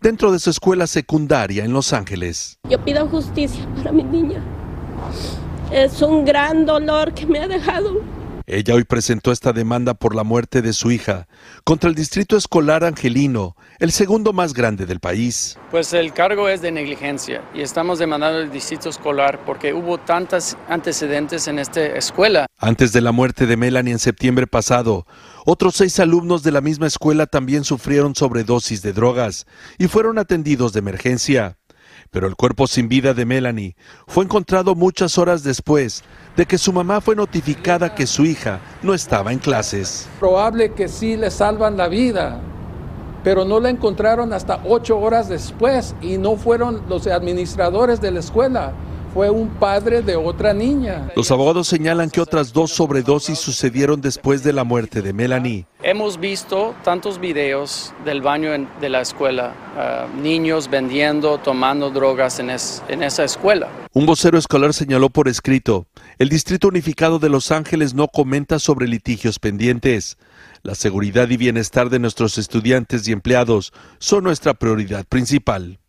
dentro 0.00 0.32
de 0.32 0.38
su 0.38 0.50
escuela 0.50 0.86
secundaria 0.86 1.64
en 1.64 1.72
Los 1.72 1.92
Ángeles. 1.92 2.58
Yo 2.68 2.82
pido 2.84 3.08
justicia 3.08 3.64
para 3.76 3.92
mi 3.92 4.02
niña. 4.02 4.42
Es 5.70 6.02
un 6.02 6.24
gran 6.24 6.66
dolor 6.66 7.14
que 7.14 7.26
me 7.26 7.38
ha 7.38 7.48
dejado. 7.48 8.00
Ella 8.46 8.74
hoy 8.74 8.84
presentó 8.84 9.30
esta 9.30 9.52
demanda 9.52 9.94
por 9.94 10.14
la 10.14 10.24
muerte 10.24 10.62
de 10.62 10.72
su 10.72 10.90
hija 10.90 11.28
contra 11.64 11.88
el 11.88 11.94
Distrito 11.94 12.36
Escolar 12.36 12.84
Angelino, 12.84 13.56
el 13.78 13.92
segundo 13.92 14.32
más 14.32 14.52
grande 14.52 14.84
del 14.84 15.00
país. 15.00 15.58
Pues 15.70 15.92
el 15.92 16.12
cargo 16.12 16.48
es 16.48 16.60
de 16.60 16.72
negligencia 16.72 17.42
y 17.54 17.62
estamos 17.62 17.98
demandando 17.98 18.38
al 18.38 18.50
Distrito 18.50 18.88
Escolar 18.88 19.40
porque 19.44 19.72
hubo 19.72 19.98
tantos 19.98 20.56
antecedentes 20.68 21.46
en 21.46 21.58
esta 21.58 21.84
escuela. 21.84 22.46
Antes 22.58 22.92
de 22.92 23.00
la 23.00 23.12
muerte 23.12 23.46
de 23.46 23.56
Melanie 23.56 23.92
en 23.92 23.98
septiembre 23.98 24.46
pasado, 24.46 25.06
otros 25.44 25.74
seis 25.76 25.98
alumnos 26.00 26.42
de 26.42 26.52
la 26.52 26.60
misma 26.60 26.86
escuela 26.86 27.26
también 27.26 27.64
sufrieron 27.64 28.14
sobredosis 28.14 28.82
de 28.82 28.92
drogas 28.92 29.46
y 29.78 29.88
fueron 29.88 30.18
atendidos 30.18 30.72
de 30.72 30.80
emergencia. 30.80 31.58
Pero 32.12 32.26
el 32.26 32.36
cuerpo 32.36 32.66
sin 32.66 32.90
vida 32.90 33.14
de 33.14 33.24
Melanie 33.24 33.74
fue 34.06 34.24
encontrado 34.24 34.74
muchas 34.74 35.16
horas 35.16 35.42
después 35.42 36.04
de 36.36 36.44
que 36.44 36.58
su 36.58 36.70
mamá 36.70 37.00
fue 37.00 37.16
notificada 37.16 37.94
que 37.94 38.06
su 38.06 38.26
hija 38.26 38.60
no 38.82 38.92
estaba 38.92 39.32
en 39.32 39.38
clases. 39.38 40.06
Probable 40.20 40.74
que 40.74 40.88
sí 40.88 41.16
le 41.16 41.30
salvan 41.30 41.78
la 41.78 41.88
vida, 41.88 42.38
pero 43.24 43.46
no 43.46 43.60
la 43.60 43.70
encontraron 43.70 44.34
hasta 44.34 44.60
ocho 44.66 44.98
horas 44.98 45.30
después 45.30 45.94
y 46.02 46.18
no 46.18 46.36
fueron 46.36 46.82
los 46.86 47.06
administradores 47.06 48.02
de 48.02 48.10
la 48.10 48.20
escuela 48.20 48.74
fue 49.12 49.28
un 49.28 49.48
padre 49.48 50.02
de 50.02 50.16
otra 50.16 50.54
niña. 50.54 51.10
Los 51.14 51.30
abogados 51.30 51.68
señalan 51.68 52.10
que 52.10 52.20
otras 52.20 52.52
dos 52.52 52.70
sobredosis 52.72 53.38
sucedieron 53.38 54.00
después 54.00 54.42
de 54.42 54.52
la 54.52 54.64
muerte 54.64 55.02
de 55.02 55.12
Melanie. 55.12 55.66
Hemos 55.84 56.20
visto 56.20 56.76
tantos 56.84 57.18
videos 57.18 57.92
del 58.04 58.22
baño 58.22 58.52
de 58.80 58.88
la 58.88 59.00
escuela, 59.00 59.52
uh, 59.76 60.20
niños 60.20 60.70
vendiendo, 60.70 61.38
tomando 61.38 61.90
drogas 61.90 62.38
en, 62.38 62.50
es, 62.50 62.84
en 62.86 63.02
esa 63.02 63.24
escuela. 63.24 63.68
Un 63.92 64.06
vocero 64.06 64.38
escolar 64.38 64.74
señaló 64.74 65.10
por 65.10 65.26
escrito, 65.26 65.88
el 66.18 66.28
Distrito 66.28 66.68
Unificado 66.68 67.18
de 67.18 67.28
Los 67.28 67.50
Ángeles 67.50 67.94
no 67.94 68.06
comenta 68.06 68.60
sobre 68.60 68.86
litigios 68.86 69.40
pendientes. 69.40 70.18
La 70.62 70.76
seguridad 70.76 71.28
y 71.30 71.36
bienestar 71.36 71.90
de 71.90 71.98
nuestros 71.98 72.38
estudiantes 72.38 73.08
y 73.08 73.12
empleados 73.12 73.72
son 73.98 74.22
nuestra 74.22 74.54
prioridad 74.54 75.04
principal. 75.04 75.80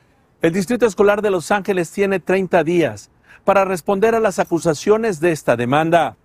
El 0.42 0.54
Distrito 0.54 0.88
Escolar 0.88 1.22
de 1.22 1.30
Los 1.30 1.52
Ángeles 1.52 1.92
tiene 1.92 2.20
30 2.20 2.64
días 2.64 3.12
para 3.46 3.64
responder 3.64 4.16
a 4.16 4.20
las 4.20 4.40
acusaciones 4.40 5.20
de 5.20 5.32
esta 5.32 5.56
demanda. 5.56 6.18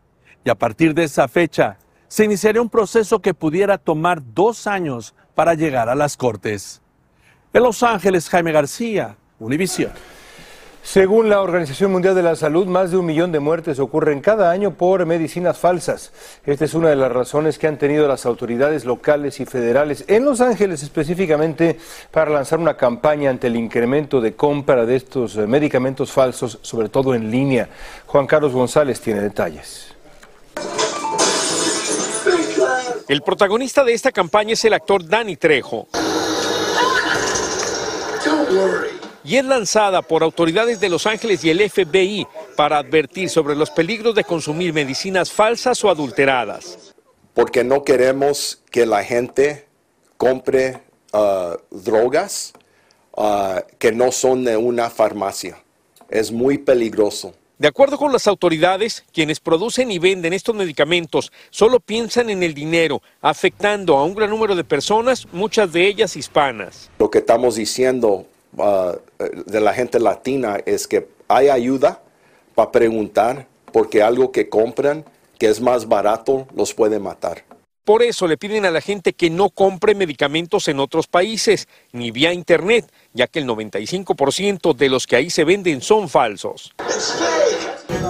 Y 0.43 0.49
a 0.49 0.55
partir 0.55 0.95
de 0.95 1.05
esa 1.05 1.29
fecha, 1.29 1.77
se 2.09 2.25
iniciaría 2.25 2.62
un 2.62 2.71
proceso 2.71 3.21
que 3.21 3.35
pudiera 3.35 3.79
tomar 3.79 4.23
dos 4.35 4.67
años 4.67 5.15
para 5.35 5.55
llegar 5.55 5.88
a 5.88 5.95
las 5.95 6.17
Cortes. 6.17 6.81
En 7.53 7.62
Los 7.62 7.83
Ángeles, 7.83 8.29
Jaime 8.29 8.53
García, 8.53 9.17
Univisión. 9.38 9.93
Según 10.83 11.29
la 11.29 11.43
Organización 11.43 11.93
Mundial 11.93 12.15
de 12.15 12.23
la 12.23 12.35
Salud, 12.35 12.67
más 12.67 12.91
de 12.91 12.97
un 12.97 13.05
millón 13.05 13.31
de 13.31 13.41
muertes 13.41 13.79
ocurren 13.79 14.21
cada 14.21 14.50
año 14.50 14.73
por 14.73 15.05
medicinas 15.05 15.59
falsas. 15.59 16.12
Esta 16.47 16.65
es 16.65 16.73
una 16.73 16.88
de 16.88 16.97
las 16.97 17.12
razones 17.12 17.59
que 17.59 17.67
han 17.67 17.77
tenido 17.77 18.09
las 18.09 18.25
autoridades 18.25 18.87
locales 18.87 19.38
y 19.41 19.45
federales 19.45 20.05
en 20.09 20.25
Los 20.25 20.41
Ángeles 20.41 20.83
específicamente 20.83 21.79
para 22.11 22.31
lanzar 22.31 22.59
una 22.59 22.79
campaña 22.79 23.29
ante 23.29 23.49
el 23.49 23.57
incremento 23.57 24.23
de 24.23 24.35
compra 24.35 24.87
de 24.87 24.97
estos 24.97 25.37
medicamentos 25.37 26.11
falsos, 26.11 26.59
sobre 26.62 26.88
todo 26.88 27.15
en 27.15 27.31
línea. 27.31 27.69
Juan 28.07 28.27
Carlos 28.27 28.55
González 28.55 28.99
tiene 28.99 29.21
detalles. 29.21 29.88
El 33.09 33.23
protagonista 33.23 33.85
de 33.85 33.95
esta 33.95 34.12
campaña 34.12 34.53
es 34.53 34.65
el 34.67 34.75
actor 34.75 35.07
Danny 35.07 35.37
Trejo 35.37 35.88
y 39.25 39.37
es 39.37 39.45
lanzada 39.45 40.03
por 40.03 40.23
autoridades 40.23 40.79
de 40.79 40.91
Los 40.91 41.07
Ángeles 41.07 41.43
y 41.43 41.50
el 41.50 41.71
FBI 41.71 42.27
para 42.55 42.79
advertir 42.79 43.31
sobre 43.31 43.57
los 43.57 43.71
peligros 43.71 44.15
de 44.15 44.25
consumir 44.25 44.73
medicinas 44.73 45.33
falsas 45.33 45.83
o 45.85 45.91
adulteradas. 45.91 46.95
Porque 47.33 47.65
no 47.65 47.83
queremos 47.83 48.62
que 48.71 48.85
la 48.85 49.03
gente 49.05 49.67
compre 50.17 50.83
uh, 51.12 51.57
drogas 51.71 52.53
uh, 53.17 53.61
que 53.79 53.93
no 53.93 54.12
son 54.12 54.45
de 54.45 54.57
una 54.57 54.91
farmacia. 54.91 55.62
Es 56.09 56.33
muy 56.33 56.59
peligroso. 56.59 57.35
De 57.59 57.69
acuerdo 57.69 57.99
con 57.99 58.12
las 58.12 58.27
autoridades, 58.27 59.05
quienes 59.12 59.41
producen 59.41 59.91
y 59.91 59.99
venden 59.99 60.33
estos 60.33 60.55
medicamentos 60.55 61.33
solo 61.50 61.81
piensan 61.81 62.31
en 62.31 62.43
el 62.43 62.55
dinero, 62.55 63.03
afectando 63.21 63.97
a 63.97 64.05
un 64.05 64.15
gran 64.15 64.31
número 64.31 64.55
de 64.55 64.65
personas, 64.65 65.27
muchas 65.33 65.73
de 65.73 65.87
ellas 65.87 66.17
hispanas. 66.17 66.91
Lo 66.99 67.11
que 67.11 67.19
estamos 67.19 67.57
diciendo 67.57 68.27
Uh, 68.57 68.97
de 69.47 69.61
la 69.61 69.75
gente 69.75 70.00
latina 70.00 70.59
es 70.65 70.88
que 70.88 71.07
hay 71.29 71.49
ayuda 71.49 72.00
para 72.55 72.73
preguntar 72.73 73.47
porque 73.73 74.03
algo 74.03 74.33
que 74.33 74.49
compran 74.49 75.05
que 75.38 75.49
es 75.49 75.61
más 75.61 75.87
barato 75.87 76.49
los 76.57 76.73
puede 76.73 76.99
matar. 76.99 77.45
Por 77.88 78.02
eso 78.02 78.26
le 78.28 78.37
piden 78.37 78.66
a 78.66 78.71
la 78.71 78.83
gente 78.83 79.14
que 79.14 79.30
no 79.30 79.49
compre 79.49 79.95
medicamentos 79.95 80.68
en 80.68 80.78
otros 80.78 81.07
países 81.07 81.68
ni 81.90 82.11
vía 82.11 82.35
internet, 82.35 82.85
ya 83.14 83.28
que 83.28 83.38
el 83.38 83.47
95% 83.47 84.76
de 84.76 84.90
los 84.90 85.07
que 85.07 85.16
ahí 85.16 85.30
se 85.30 85.45
venden 85.45 85.80
son 85.80 86.11
falsos. 86.11 86.75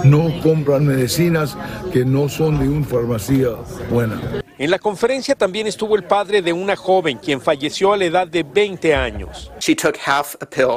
No 0.03 0.37
compran 0.41 0.85
medicinas 0.85 1.55
que 1.93 2.03
no 2.03 2.27
son 2.27 2.59
de 2.59 2.67
una 2.67 2.85
farmacia 2.85 3.51
buena. 3.89 4.41
En 4.59 4.69
la 4.69 4.77
conferencia 4.77 5.35
también 5.35 5.67
estuvo 5.67 5.95
el 5.95 6.03
padre 6.03 6.41
de 6.41 6.51
una 6.51 6.75
joven 6.75 7.17
quien 7.17 7.39
falleció 7.39 7.93
a 7.93 7.97
la 7.97 8.03
edad 8.03 8.27
de 8.27 8.43
20 8.43 8.93
años. 8.93 9.49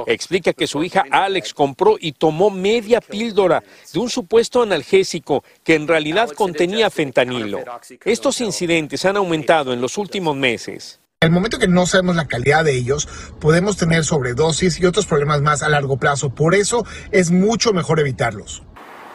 Explica 0.06 0.52
que 0.52 0.68
su 0.68 0.84
hija 0.84 1.02
Alex 1.10 1.52
compró 1.52 1.96
y 1.98 2.12
tomó 2.12 2.48
media 2.48 3.00
píldora 3.00 3.60
de 3.92 3.98
un 3.98 4.08
supuesto 4.08 4.62
analgésico 4.62 5.42
que 5.64 5.74
en 5.74 5.88
realidad 5.88 6.30
contenía 6.30 6.90
fentanilo. 6.90 7.58
Estos 8.04 8.40
incidentes 8.40 9.04
han 9.04 9.16
aumentado 9.16 9.72
en 9.72 9.80
los 9.80 9.98
últimos 9.98 10.36
meses. 10.36 11.00
el 11.20 11.32
momento 11.32 11.58
que 11.58 11.66
no 11.66 11.84
sabemos 11.86 12.14
la 12.14 12.28
calidad 12.28 12.64
de 12.64 12.76
ellos, 12.76 13.08
podemos 13.40 13.76
tener 13.76 14.04
sobredosis 14.04 14.78
y 14.78 14.86
otros 14.86 15.06
problemas 15.06 15.42
más 15.42 15.64
a 15.64 15.68
largo 15.68 15.96
plazo. 15.96 16.30
Por 16.30 16.54
eso 16.54 16.86
es 17.10 17.32
mucho 17.32 17.72
mejor 17.72 17.98
evitarlos. 17.98 18.62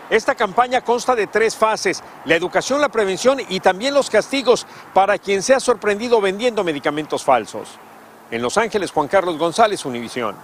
Esta 0.09 0.35
campaña 0.35 0.81
consta 0.81 1.15
de 1.15 1.27
tres 1.27 1.55
fases, 1.55 2.01
la 2.23 2.35
educación, 2.35 2.79
la 2.79 2.89
prevención 2.89 3.39
y 3.49 3.59
también 3.59 3.93
los 3.93 4.09
castigos 4.09 4.65
para 4.93 5.17
quien 5.17 5.43
sea 5.43 5.59
sorprendido 5.59 6.21
vendiendo 6.21 6.63
medicamentos 6.63 7.23
falsos. 7.23 7.69
En 8.31 8.41
Los 8.41 8.57
Ángeles, 8.57 8.91
Juan 8.91 9.09
Carlos 9.09 9.37
González, 9.37 9.83
Univisión. 9.85 10.35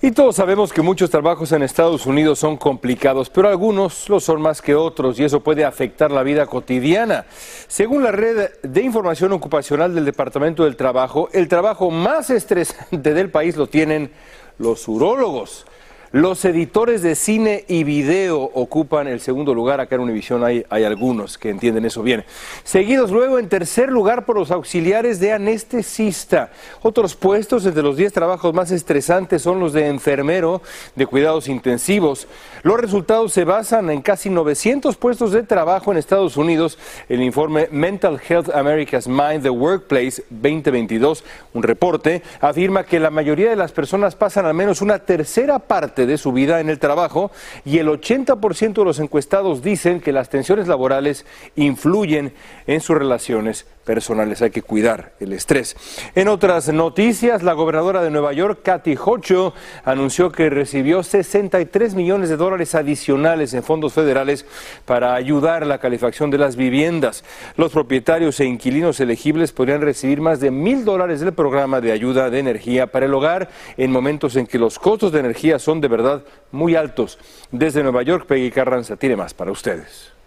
Y 0.00 0.12
todos 0.12 0.36
sabemos 0.36 0.72
que 0.72 0.80
muchos 0.80 1.10
trabajos 1.10 1.50
en 1.50 1.64
Estados 1.64 2.06
Unidos 2.06 2.38
son 2.38 2.56
complicados, 2.56 3.30
pero 3.30 3.48
algunos 3.48 4.08
lo 4.08 4.20
son 4.20 4.40
más 4.40 4.62
que 4.62 4.76
otros 4.76 5.18
y 5.18 5.24
eso 5.24 5.40
puede 5.40 5.64
afectar 5.64 6.12
la 6.12 6.22
vida 6.22 6.46
cotidiana. 6.46 7.26
Según 7.66 8.04
la 8.04 8.12
red 8.12 8.50
de 8.62 8.82
información 8.82 9.32
ocupacional 9.32 9.96
del 9.96 10.04
Departamento 10.04 10.62
del 10.62 10.76
Trabajo, 10.76 11.28
el 11.32 11.48
trabajo 11.48 11.90
más 11.90 12.30
estresante 12.30 13.12
del 13.12 13.32
país 13.32 13.56
lo 13.56 13.66
tienen 13.66 14.12
los 14.58 14.86
urólogos. 14.86 15.66
Los 16.10 16.42
editores 16.46 17.02
de 17.02 17.14
cine 17.14 17.66
y 17.68 17.84
video 17.84 18.40
ocupan 18.40 19.08
el 19.08 19.20
segundo 19.20 19.52
lugar. 19.52 19.78
Acá 19.78 19.96
en 19.96 20.00
Univisión 20.00 20.42
hay, 20.42 20.64
hay 20.70 20.84
algunos 20.84 21.36
que 21.36 21.50
entienden 21.50 21.84
eso 21.84 22.02
bien. 22.02 22.24
Seguidos 22.64 23.10
luego 23.10 23.38
en 23.38 23.50
tercer 23.50 23.90
lugar 23.90 24.24
por 24.24 24.36
los 24.36 24.50
auxiliares 24.50 25.20
de 25.20 25.32
anestesista. 25.32 26.50
Otros 26.80 27.14
puestos 27.14 27.66
entre 27.66 27.82
los 27.82 27.98
10 27.98 28.10
trabajos 28.14 28.54
más 28.54 28.70
estresantes 28.70 29.42
son 29.42 29.60
los 29.60 29.74
de 29.74 29.86
enfermero 29.86 30.62
de 30.96 31.04
cuidados 31.04 31.46
intensivos. 31.46 32.26
Los 32.62 32.80
resultados 32.80 33.34
se 33.34 33.44
basan 33.44 33.90
en 33.90 34.00
casi 34.00 34.30
900 34.30 34.96
puestos 34.96 35.32
de 35.32 35.42
trabajo 35.42 35.92
en 35.92 35.98
Estados 35.98 36.38
Unidos. 36.38 36.78
El 37.10 37.20
informe 37.20 37.68
Mental 37.70 38.18
Health 38.26 38.48
America's 38.54 39.06
Mind 39.06 39.42
the 39.42 39.50
Workplace 39.50 40.24
2022, 40.30 41.22
un 41.52 41.62
reporte, 41.62 42.22
afirma 42.40 42.84
que 42.84 42.98
la 42.98 43.10
mayoría 43.10 43.50
de 43.50 43.56
las 43.56 43.72
personas 43.72 44.16
pasan 44.16 44.46
al 44.46 44.54
menos 44.54 44.80
una 44.80 45.00
tercera 45.00 45.58
parte 45.58 45.97
de 46.06 46.18
su 46.18 46.32
vida 46.32 46.60
en 46.60 46.68
el 46.68 46.78
trabajo 46.78 47.30
y 47.64 47.78
el 47.78 47.88
80% 47.88 48.74
de 48.74 48.84
los 48.84 48.98
encuestados 48.98 49.62
dicen 49.62 50.00
que 50.00 50.12
las 50.12 50.28
tensiones 50.28 50.68
laborales 50.68 51.26
influyen 51.56 52.34
en 52.66 52.80
sus 52.80 52.96
relaciones 52.96 53.66
personales. 53.88 54.42
Hay 54.42 54.50
que 54.50 54.60
cuidar 54.60 55.12
el 55.18 55.32
estrés. 55.32 55.74
En 56.14 56.28
otras 56.28 56.68
noticias, 56.68 57.42
la 57.42 57.54
gobernadora 57.54 58.02
de 58.02 58.10
Nueva 58.10 58.34
York, 58.34 58.60
Kathy 58.62 58.98
Hochul, 59.02 59.54
anunció 59.82 60.30
que 60.30 60.50
recibió 60.50 61.02
63 61.02 61.94
millones 61.94 62.28
de 62.28 62.36
dólares 62.36 62.74
adicionales 62.74 63.54
en 63.54 63.62
fondos 63.62 63.94
federales 63.94 64.44
para 64.84 65.14
ayudar 65.14 65.62
a 65.62 65.66
la 65.66 65.78
calefacción 65.78 66.30
de 66.30 66.36
las 66.36 66.56
viviendas. 66.56 67.24
Los 67.56 67.72
propietarios 67.72 68.38
e 68.40 68.44
inquilinos 68.44 69.00
elegibles 69.00 69.52
podrían 69.52 69.80
recibir 69.80 70.20
más 70.20 70.38
de 70.38 70.50
mil 70.50 70.84
dólares 70.84 71.20
del 71.20 71.32
programa 71.32 71.80
de 71.80 71.92
ayuda 71.92 72.28
de 72.28 72.40
energía 72.40 72.88
para 72.88 73.06
el 73.06 73.14
hogar 73.14 73.48
en 73.78 73.90
momentos 73.90 74.36
en 74.36 74.46
que 74.46 74.58
los 74.58 74.78
costos 74.78 75.12
de 75.12 75.20
energía 75.20 75.58
son 75.58 75.80
de 75.80 75.88
verdad 75.88 76.24
muy 76.52 76.76
altos. 76.76 77.18
Desde 77.50 77.82
Nueva 77.82 78.02
York, 78.02 78.26
Peggy 78.26 78.50
Carranza 78.50 78.96
tiene 78.96 79.16
más 79.16 79.32
para 79.32 79.50
ustedes. 79.50 80.17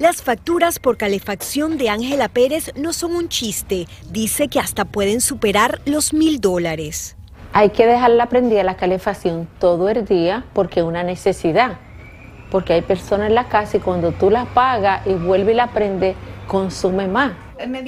Las 0.00 0.22
facturas 0.22 0.78
por 0.78 0.96
calefacción 0.96 1.76
de 1.76 1.90
Ángela 1.90 2.30
Pérez 2.30 2.72
no 2.74 2.94
son 2.94 3.14
un 3.14 3.28
chiste. 3.28 3.86
Dice 4.10 4.48
que 4.48 4.58
hasta 4.58 4.86
pueden 4.86 5.20
superar 5.20 5.82
los 5.84 6.14
mil 6.14 6.40
dólares. 6.40 7.18
Hay 7.52 7.68
que 7.68 7.86
dejarla 7.86 8.30
prendida 8.30 8.62
la 8.62 8.78
calefacción 8.78 9.46
todo 9.58 9.90
el 9.90 10.06
día 10.06 10.46
porque 10.54 10.80
es 10.80 10.86
una 10.86 11.02
necesidad. 11.02 11.80
Porque 12.50 12.72
hay 12.72 12.80
personas 12.80 13.28
en 13.28 13.34
la 13.34 13.48
casa 13.48 13.76
y 13.76 13.80
cuando 13.80 14.12
tú 14.12 14.30
la 14.30 14.46
pagas 14.46 15.06
y 15.06 15.12
vuelve 15.12 15.52
y 15.52 15.56
la 15.56 15.66
prende, 15.66 16.14
consume 16.46 17.06
más. 17.06 17.32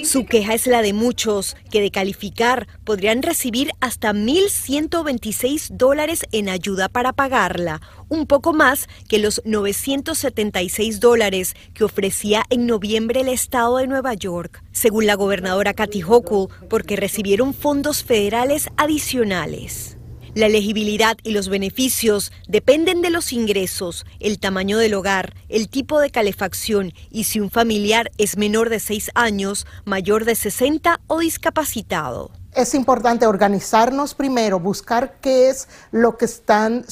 Su 0.05 0.27
queja 0.27 0.55
es 0.55 0.67
la 0.67 0.83
de 0.83 0.93
muchos, 0.93 1.57
que 1.71 1.81
de 1.81 1.91
calificar 1.91 2.67
podrían 2.85 3.23
recibir 3.23 3.71
hasta 3.81 4.13
1.126 4.13 5.71
dólares 5.71 6.27
en 6.33 6.49
ayuda 6.49 6.89
para 6.89 7.13
pagarla, 7.13 7.81
un 8.09 8.27
poco 8.27 8.53
más 8.53 8.89
que 9.09 9.19
los 9.19 9.41
976 9.45 11.01
dólares 11.01 11.55
que 11.75 11.85
ofrecía 11.85 12.45
en 12.51 12.67
noviembre 12.67 13.23
el 13.23 13.29
estado 13.29 13.79
de 13.79 13.87
Nueva 13.87 14.15
York, 14.15 14.63
según 14.73 15.07
la 15.07 15.15
gobernadora 15.15 15.75
Kathy 15.75 16.03
Hochul, 16.03 16.49
porque 16.69 16.97
recibieron 16.97 17.55
fondos 17.55 18.05
federales 18.05 18.69
adicionales. 18.77 19.97
La 20.35 20.47
elegibilidad 20.47 21.19
y 21.23 21.33
los 21.33 21.51
beneficios 21.51 22.33
dependen 22.49 23.03
de 23.03 23.11
los 23.11 23.35
ingresos, 23.35 24.07
el 24.19 24.39
tamaño 24.39 24.79
del 24.79 24.95
hogar, 24.95 25.35
el 25.51 25.69
tipo 25.69 26.01
de 26.01 26.11
calefacción 26.11 26.95
y 27.11 27.25
si 27.25 27.39
un 27.39 27.51
familiar 27.51 28.11
es 28.17 28.39
menor 28.39 28.71
de 28.71 28.81
6 28.81 29.11
años, 29.15 29.67
mayor 29.85 30.25
de 30.25 30.35
60 30.35 31.01
o 31.07 31.19
discapacitado. 31.19 32.42
Es 32.55 32.75
importante 32.75 33.27
organizarnos 33.27 34.15
primero, 34.15 34.61
buscar 34.61 35.17
qué 35.23 35.49
es 35.49 35.69
lo 35.91 36.19
que 36.19 36.27
están 36.27 36.85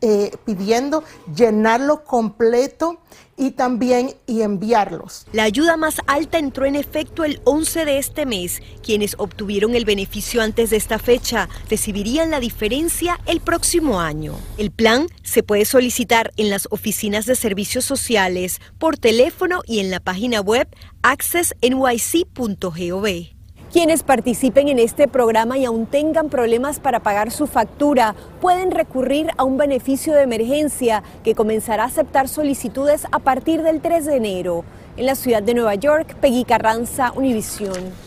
eh, 0.00 0.32
pidiendo, 0.44 1.04
llenarlo 1.32 2.02
completo 2.02 2.98
y 3.36 3.52
también 3.52 4.16
y 4.26 4.42
enviarlos. 4.42 5.28
La 5.32 5.44
ayuda 5.44 5.76
más 5.76 6.00
alta 6.08 6.38
entró 6.38 6.66
en 6.66 6.74
efecto 6.74 7.22
el 7.22 7.40
11 7.44 7.84
de 7.84 7.98
este 7.98 8.26
mes. 8.26 8.60
Quienes 8.82 9.14
obtuvieron 9.18 9.76
el 9.76 9.84
beneficio 9.84 10.42
antes 10.42 10.70
de 10.70 10.76
esta 10.76 10.98
fecha 10.98 11.48
recibirían 11.70 12.32
la 12.32 12.40
diferencia 12.40 13.20
el 13.26 13.40
próximo 13.40 14.00
año. 14.00 14.34
El 14.58 14.72
plan 14.72 15.06
se 15.22 15.44
puede 15.44 15.66
solicitar 15.66 16.32
en 16.36 16.50
las 16.50 16.66
oficinas 16.72 17.26
de 17.26 17.36
servicios 17.36 17.84
sociales, 17.84 18.60
por 18.78 18.98
teléfono 18.98 19.60
y 19.66 19.78
en 19.78 19.92
la 19.92 20.00
página 20.00 20.40
web 20.40 20.66
accessnyc.gov. 21.02 23.35
Quienes 23.72 24.04
participen 24.04 24.68
en 24.68 24.78
este 24.78 25.08
programa 25.08 25.58
y 25.58 25.64
aún 25.64 25.86
tengan 25.86 26.28
problemas 26.28 26.78
para 26.78 27.00
pagar 27.00 27.32
su 27.32 27.48
factura 27.48 28.14
pueden 28.40 28.70
recurrir 28.70 29.28
a 29.36 29.44
un 29.44 29.56
beneficio 29.56 30.14
de 30.14 30.22
emergencia 30.22 31.02
que 31.24 31.34
comenzará 31.34 31.82
a 31.82 31.86
aceptar 31.86 32.28
solicitudes 32.28 33.06
a 33.10 33.18
partir 33.18 33.62
del 33.62 33.80
3 33.80 34.06
de 34.06 34.16
enero. 34.16 34.64
En 34.96 35.06
la 35.06 35.16
ciudad 35.16 35.42
de 35.42 35.54
Nueva 35.54 35.74
York, 35.74 36.14
Peggy 36.20 36.44
Carranza, 36.44 37.12
Univisión. 37.16 38.05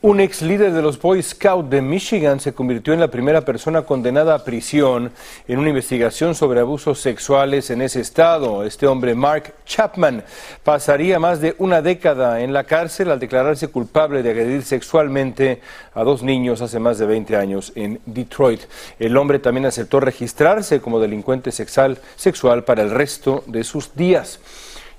Un 0.00 0.20
ex 0.20 0.42
líder 0.42 0.72
de 0.72 0.80
los 0.80 1.00
Boy 1.00 1.20
Scouts 1.20 1.70
de 1.70 1.82
Michigan 1.82 2.38
se 2.38 2.54
convirtió 2.54 2.92
en 2.92 3.00
la 3.00 3.10
primera 3.10 3.40
persona 3.40 3.82
condenada 3.82 4.32
a 4.32 4.44
prisión 4.44 5.10
en 5.48 5.58
una 5.58 5.70
investigación 5.70 6.36
sobre 6.36 6.60
abusos 6.60 7.00
sexuales 7.00 7.68
en 7.70 7.82
ese 7.82 8.00
estado. 8.00 8.62
Este 8.62 8.86
hombre, 8.86 9.16
Mark 9.16 9.54
Chapman, 9.66 10.22
pasaría 10.62 11.18
más 11.18 11.40
de 11.40 11.56
una 11.58 11.82
década 11.82 12.42
en 12.42 12.52
la 12.52 12.62
cárcel 12.62 13.10
al 13.10 13.18
declararse 13.18 13.66
culpable 13.66 14.22
de 14.22 14.30
agredir 14.30 14.62
sexualmente 14.62 15.60
a 15.92 16.04
dos 16.04 16.22
niños 16.22 16.62
hace 16.62 16.78
más 16.78 16.98
de 16.98 17.06
20 17.06 17.34
años 17.34 17.72
en 17.74 17.98
Detroit. 18.06 18.60
El 19.00 19.16
hombre 19.16 19.40
también 19.40 19.66
aceptó 19.66 19.98
registrarse 19.98 20.80
como 20.80 21.00
delincuente 21.00 21.50
sexual, 21.50 21.98
para 22.64 22.82
el 22.82 22.92
resto 22.92 23.42
de 23.48 23.64
sus 23.64 23.96
días. 23.96 24.38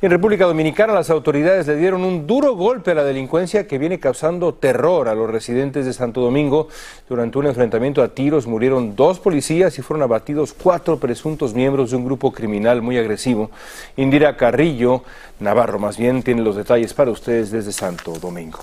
En 0.02 0.12
República 0.12 0.46
Dominicana 0.46 0.94
las 0.94 1.10
autoridades 1.10 1.68
le 1.68 1.76
dieron 1.76 2.06
un 2.06 2.26
duro 2.26 2.56
golpe 2.56 2.92
a 2.92 2.94
la 2.96 3.04
delincuencia 3.04 3.68
que 3.68 3.78
viene 3.78 4.00
causando 4.00 4.54
terror 4.54 5.10
a 5.10 5.14
los 5.14 5.30
residentes 5.30 5.86
de 5.86 5.92
Santo 5.92 6.22
Domingo. 6.22 6.70
Durante 7.10 7.38
un 7.38 7.48
enfrentamiento 7.48 8.02
a 8.02 8.08
tiros 8.08 8.48
murieron 8.48 8.96
dos 8.96 9.20
policías 9.20 9.78
y 9.78 9.82
fueron 9.82 10.04
abatidos 10.04 10.54
cuatro 10.54 11.02
presuntos 11.02 11.54
miembros 11.54 11.92
de 11.92 11.98
un 11.98 12.06
grupo 12.06 12.32
criminal 12.32 12.82
muy 12.82 12.98
agresivo. 12.98 13.52
Indira 13.98 14.38
Carrillo, 14.38 15.04
Navarro 15.42 15.80
más 15.80 15.98
bien, 15.98 16.24
tiene 16.24 16.44
los 16.44 16.56
detalles 16.56 16.94
para 16.94 17.12
ustedes 17.12 17.52
desde 17.52 17.74
Santo 17.74 18.14
Domingo. 18.14 18.60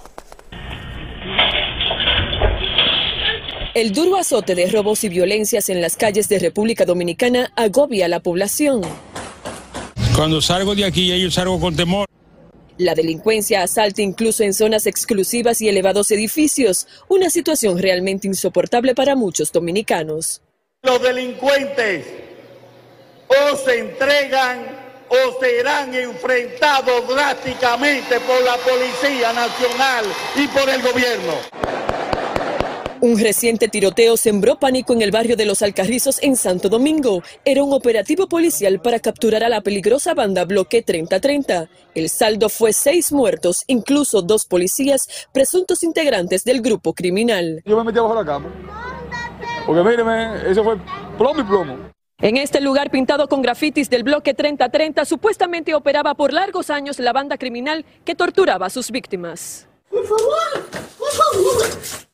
El 3.74 3.92
duro 3.92 4.16
azote 4.16 4.54
de 4.54 4.70
robos 4.70 5.04
y 5.04 5.10
violencias 5.10 5.68
en 5.68 5.82
las 5.82 5.96
calles 5.96 6.30
de 6.30 6.38
República 6.38 6.86
Dominicana 6.86 7.52
agobia 7.56 8.06
a 8.06 8.08
la 8.08 8.20
población. 8.20 8.80
Cuando 10.16 10.40
salgo 10.40 10.74
de 10.74 10.86
aquí, 10.86 11.20
yo 11.20 11.30
salgo 11.30 11.60
con 11.60 11.76
temor. 11.76 12.06
La 12.78 12.94
delincuencia 12.94 13.62
asalta 13.62 14.00
incluso 14.00 14.42
en 14.44 14.54
zonas 14.54 14.86
exclusivas 14.86 15.60
y 15.60 15.68
elevados 15.68 16.10
edificios, 16.10 16.86
una 17.06 17.28
situación 17.28 17.76
realmente 17.76 18.26
insoportable 18.26 18.94
para 18.94 19.14
muchos 19.14 19.52
dominicanos. 19.52 20.40
Los 20.82 21.02
delincuentes 21.02 22.06
o 23.28 23.56
se 23.56 23.78
entregan 23.78 24.86
o 25.10 25.38
serán 25.38 25.94
enfrentados 25.94 27.08
drásticamente 27.08 28.18
por 28.20 28.42
la 28.42 28.56
Policía 28.56 29.34
Nacional 29.34 30.06
y 30.34 30.48
por 30.48 30.68
el 30.70 30.80
gobierno. 30.80 31.34
Un 33.06 33.20
reciente 33.20 33.68
tiroteo 33.68 34.16
sembró 34.16 34.58
pánico 34.58 34.92
en 34.92 35.00
el 35.00 35.12
barrio 35.12 35.36
de 35.36 35.46
Los 35.46 35.62
Alcarrizos 35.62 36.20
en 36.24 36.34
Santo 36.34 36.68
Domingo. 36.68 37.22
Era 37.44 37.62
un 37.62 37.72
operativo 37.72 38.26
policial 38.26 38.80
para 38.80 38.98
capturar 38.98 39.44
a 39.44 39.48
la 39.48 39.60
peligrosa 39.60 40.12
banda 40.12 40.44
Bloque 40.44 40.82
3030. 40.82 41.68
El 41.94 42.08
saldo 42.08 42.48
fue 42.48 42.72
seis 42.72 43.12
muertos, 43.12 43.62
incluso 43.68 44.22
dos 44.22 44.44
policías, 44.44 45.28
presuntos 45.32 45.84
integrantes 45.84 46.42
del 46.42 46.60
grupo 46.60 46.94
criminal. 46.94 47.62
Yo 47.64 47.76
me 47.76 47.84
metí 47.84 48.00
abajo 48.00 48.16
la 48.16 48.24
cama. 48.24 48.48
Porque 49.64 49.88
míreme, 49.88 50.50
eso 50.50 50.64
fue 50.64 50.76
plomo 51.16 51.42
y 51.42 51.44
plomo. 51.44 51.76
En 52.18 52.36
este 52.38 52.60
lugar 52.60 52.90
pintado 52.90 53.28
con 53.28 53.40
grafitis 53.40 53.88
del 53.88 54.02
bloque 54.02 54.34
3030, 54.34 55.04
supuestamente 55.04 55.76
operaba 55.76 56.14
por 56.14 56.32
largos 56.32 56.70
años 56.70 56.98
la 56.98 57.12
banda 57.12 57.38
criminal 57.38 57.84
que 58.04 58.16
torturaba 58.16 58.66
a 58.66 58.70
sus 58.70 58.90
víctimas. 58.90 59.68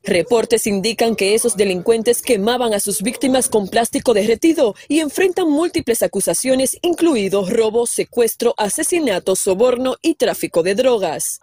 Reportes 0.05 0.67
indican 0.67 1.15
que 1.15 1.35
esos 1.35 1.57
delincuentes 1.57 2.23
quemaban 2.23 2.75
a 2.75 2.81
sus 2.81 3.03
víctimas 3.03 3.49
con 3.49 3.69
plástico 3.69 4.15
derretido 4.15 4.75
y 4.89 5.01
enfrentan 5.01 5.49
múltiples 5.49 6.03
acusaciones, 6.03 6.77
incluidos 6.83 7.51
robo, 7.51 7.87
secuestro, 7.87 8.55
asesinato, 8.57 9.37
soborno 9.37 9.97
y 10.03 10.17
tráfico 10.17 10.63
de 10.63 10.75
drogas. 10.75 11.41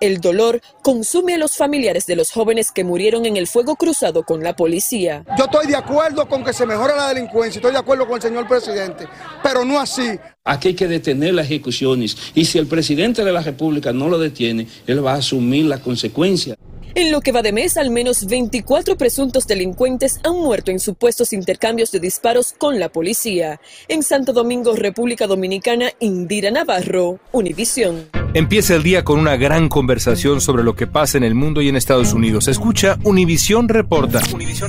El 0.00 0.20
dolor 0.20 0.60
consume 0.82 1.34
a 1.34 1.38
los 1.38 1.56
familiares 1.56 2.06
de 2.06 2.14
los 2.14 2.30
jóvenes 2.30 2.70
que 2.70 2.84
murieron 2.84 3.26
en 3.26 3.36
el 3.36 3.48
fuego 3.48 3.74
cruzado 3.74 4.22
con 4.22 4.44
la 4.44 4.54
policía. 4.54 5.24
Yo 5.36 5.44
estoy 5.44 5.66
de 5.66 5.76
acuerdo 5.76 6.28
con 6.28 6.44
que 6.44 6.52
se 6.52 6.64
mejore 6.66 6.94
la 6.94 7.08
delincuencia, 7.08 7.58
estoy 7.58 7.72
de 7.72 7.78
acuerdo 7.78 8.06
con 8.06 8.16
el 8.16 8.22
señor 8.22 8.46
presidente, 8.46 9.08
pero 9.42 9.64
no 9.64 9.80
así. 9.80 10.18
Aquí 10.44 10.68
hay 10.68 10.74
que 10.74 10.86
detener 10.86 11.34
las 11.34 11.46
ejecuciones 11.46 12.16
y 12.34 12.44
si 12.44 12.58
el 12.58 12.66
presidente 12.68 13.24
de 13.24 13.32
la 13.32 13.42
República 13.42 13.92
no 13.92 14.08
lo 14.08 14.18
detiene, 14.18 14.68
él 14.86 15.04
va 15.04 15.14
a 15.14 15.16
asumir 15.16 15.66
la 15.66 15.78
consecuencia. 15.78 16.56
En 16.94 17.12
lo 17.12 17.20
que 17.20 17.32
va 17.32 17.42
de 17.42 17.52
mes, 17.52 17.76
al 17.76 17.90
menos 17.90 18.26
24 18.26 18.96
presuntos 18.96 19.46
delincuentes 19.46 20.20
han 20.24 20.36
muerto 20.36 20.70
en 20.70 20.80
supuestos 20.80 21.32
intercambios 21.32 21.90
de 21.92 22.00
disparos 22.00 22.54
con 22.56 22.80
la 22.80 22.88
policía. 22.88 23.60
En 23.88 24.02
Santo 24.02 24.32
Domingo, 24.32 24.74
República 24.74 25.26
Dominicana, 25.26 25.90
Indira 26.00 26.50
Navarro, 26.50 27.20
Univisión. 27.32 28.06
Empieza 28.34 28.74
el 28.74 28.82
día 28.82 29.04
con 29.04 29.18
una 29.18 29.36
gran 29.36 29.68
conversación 29.68 30.40
sobre 30.40 30.62
lo 30.62 30.76
que 30.76 30.86
pasa 30.86 31.16
en 31.16 31.24
el 31.24 31.34
mundo 31.34 31.62
y 31.62 31.68
en 31.68 31.76
Estados 31.76 32.12
Unidos. 32.12 32.46
Escucha 32.46 32.98
Univisión 33.02 33.68
Reporta. 33.68 34.20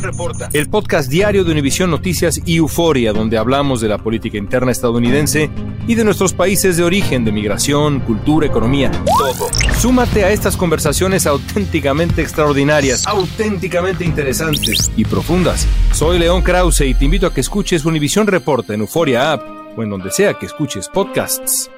Reporta. 0.02 0.50
El 0.54 0.70
podcast 0.70 1.10
diario 1.10 1.44
de 1.44 1.52
Univisión 1.52 1.92
Noticias 1.92 2.42
y 2.46 2.58
Euforia, 2.58 3.12
donde 3.12 3.38
hablamos 3.38 3.82
de 3.82 3.90
la 3.90 3.98
política 3.98 4.38
interna 4.38 4.72
estadounidense 4.72 5.50
y 5.88 5.96
de 5.96 6.06
nuestros 6.06 6.34
países 6.34 6.78
de 6.78 6.84
origen, 6.84 7.26
de 7.26 7.32
migración, 7.32 8.00
cultura, 8.00 8.48
economía, 8.48 8.92
todo. 9.18 9.50
Súmate 9.78 10.24
a 10.24 10.32
estas 10.32 10.56
conversaciones 10.56 11.28
auténticamente 11.28 12.19
extraordinarias, 12.20 13.08
auténticamente 13.08 14.06
interesantes 14.06 14.92
y 14.96 15.06
profundas. 15.06 15.68
Soy 15.92 16.20
León 16.20 16.42
Krause 16.42 16.82
y 16.82 16.94
te 16.94 17.06
invito 17.06 17.28
a 17.28 17.34
que 17.34 17.42
escuches 17.42 17.86
Univisión 17.86 18.28
Reporta 18.28 18.74
en 18.74 18.82
Euforia 18.82 19.34
App 19.34 19.44
o 19.78 19.84
en 19.84 19.90
donde 19.90 20.12
sea 20.12 20.34
que 20.36 20.46
escuches 20.46 20.88
podcasts. 20.90 21.70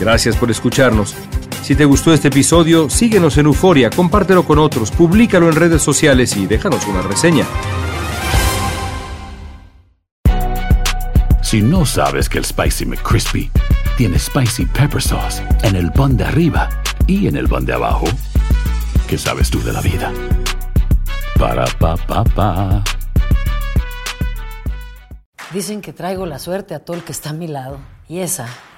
Gracias 0.00 0.36
por 0.36 0.50
escucharnos. 0.50 1.14
Si 1.62 1.76
te 1.76 1.84
gustó 1.84 2.12
este 2.12 2.28
episodio, 2.28 2.90
síguenos 2.90 3.38
en 3.38 3.46
Euforia, 3.46 3.88
compártelo 3.88 4.44
con 4.44 4.58
otros, 4.58 4.90
públicalo 4.90 5.48
en 5.48 5.54
redes 5.54 5.80
sociales 5.80 6.36
y 6.36 6.46
déjanos 6.46 6.86
una 6.88 7.02
reseña. 7.02 7.46
Si 11.40 11.62
no 11.62 11.86
sabes 11.86 12.28
que 12.28 12.38
el 12.38 12.44
Spicy 12.44 12.86
McCrispy 12.86 13.50
tiene 13.96 14.18
Spicy 14.18 14.66
Pepper 14.66 15.02
Sauce 15.02 15.42
en 15.62 15.76
el 15.76 15.92
pan 15.92 16.16
de 16.16 16.24
arriba 16.24 16.68
y 17.06 17.26
en 17.26 17.36
el 17.36 17.48
pan 17.48 17.64
de 17.64 17.72
abajo, 17.72 18.06
¿qué 19.08 19.18
sabes 19.18 19.50
tú 19.50 19.62
de 19.62 19.72
la 19.72 19.80
vida? 19.80 20.12
Para, 21.38 21.64
pa, 21.78 21.96
pa, 21.96 22.24
pa. 22.24 22.84
Dicen 25.52 25.80
que 25.80 25.92
traigo 25.92 26.24
la 26.26 26.38
suerte 26.38 26.74
a 26.74 26.78
todo 26.84 26.96
el 26.96 27.02
que 27.02 27.12
está 27.12 27.30
a 27.30 27.34
mi 27.34 27.46
lado. 27.46 27.78
Y 28.08 28.20
esa 28.20 28.46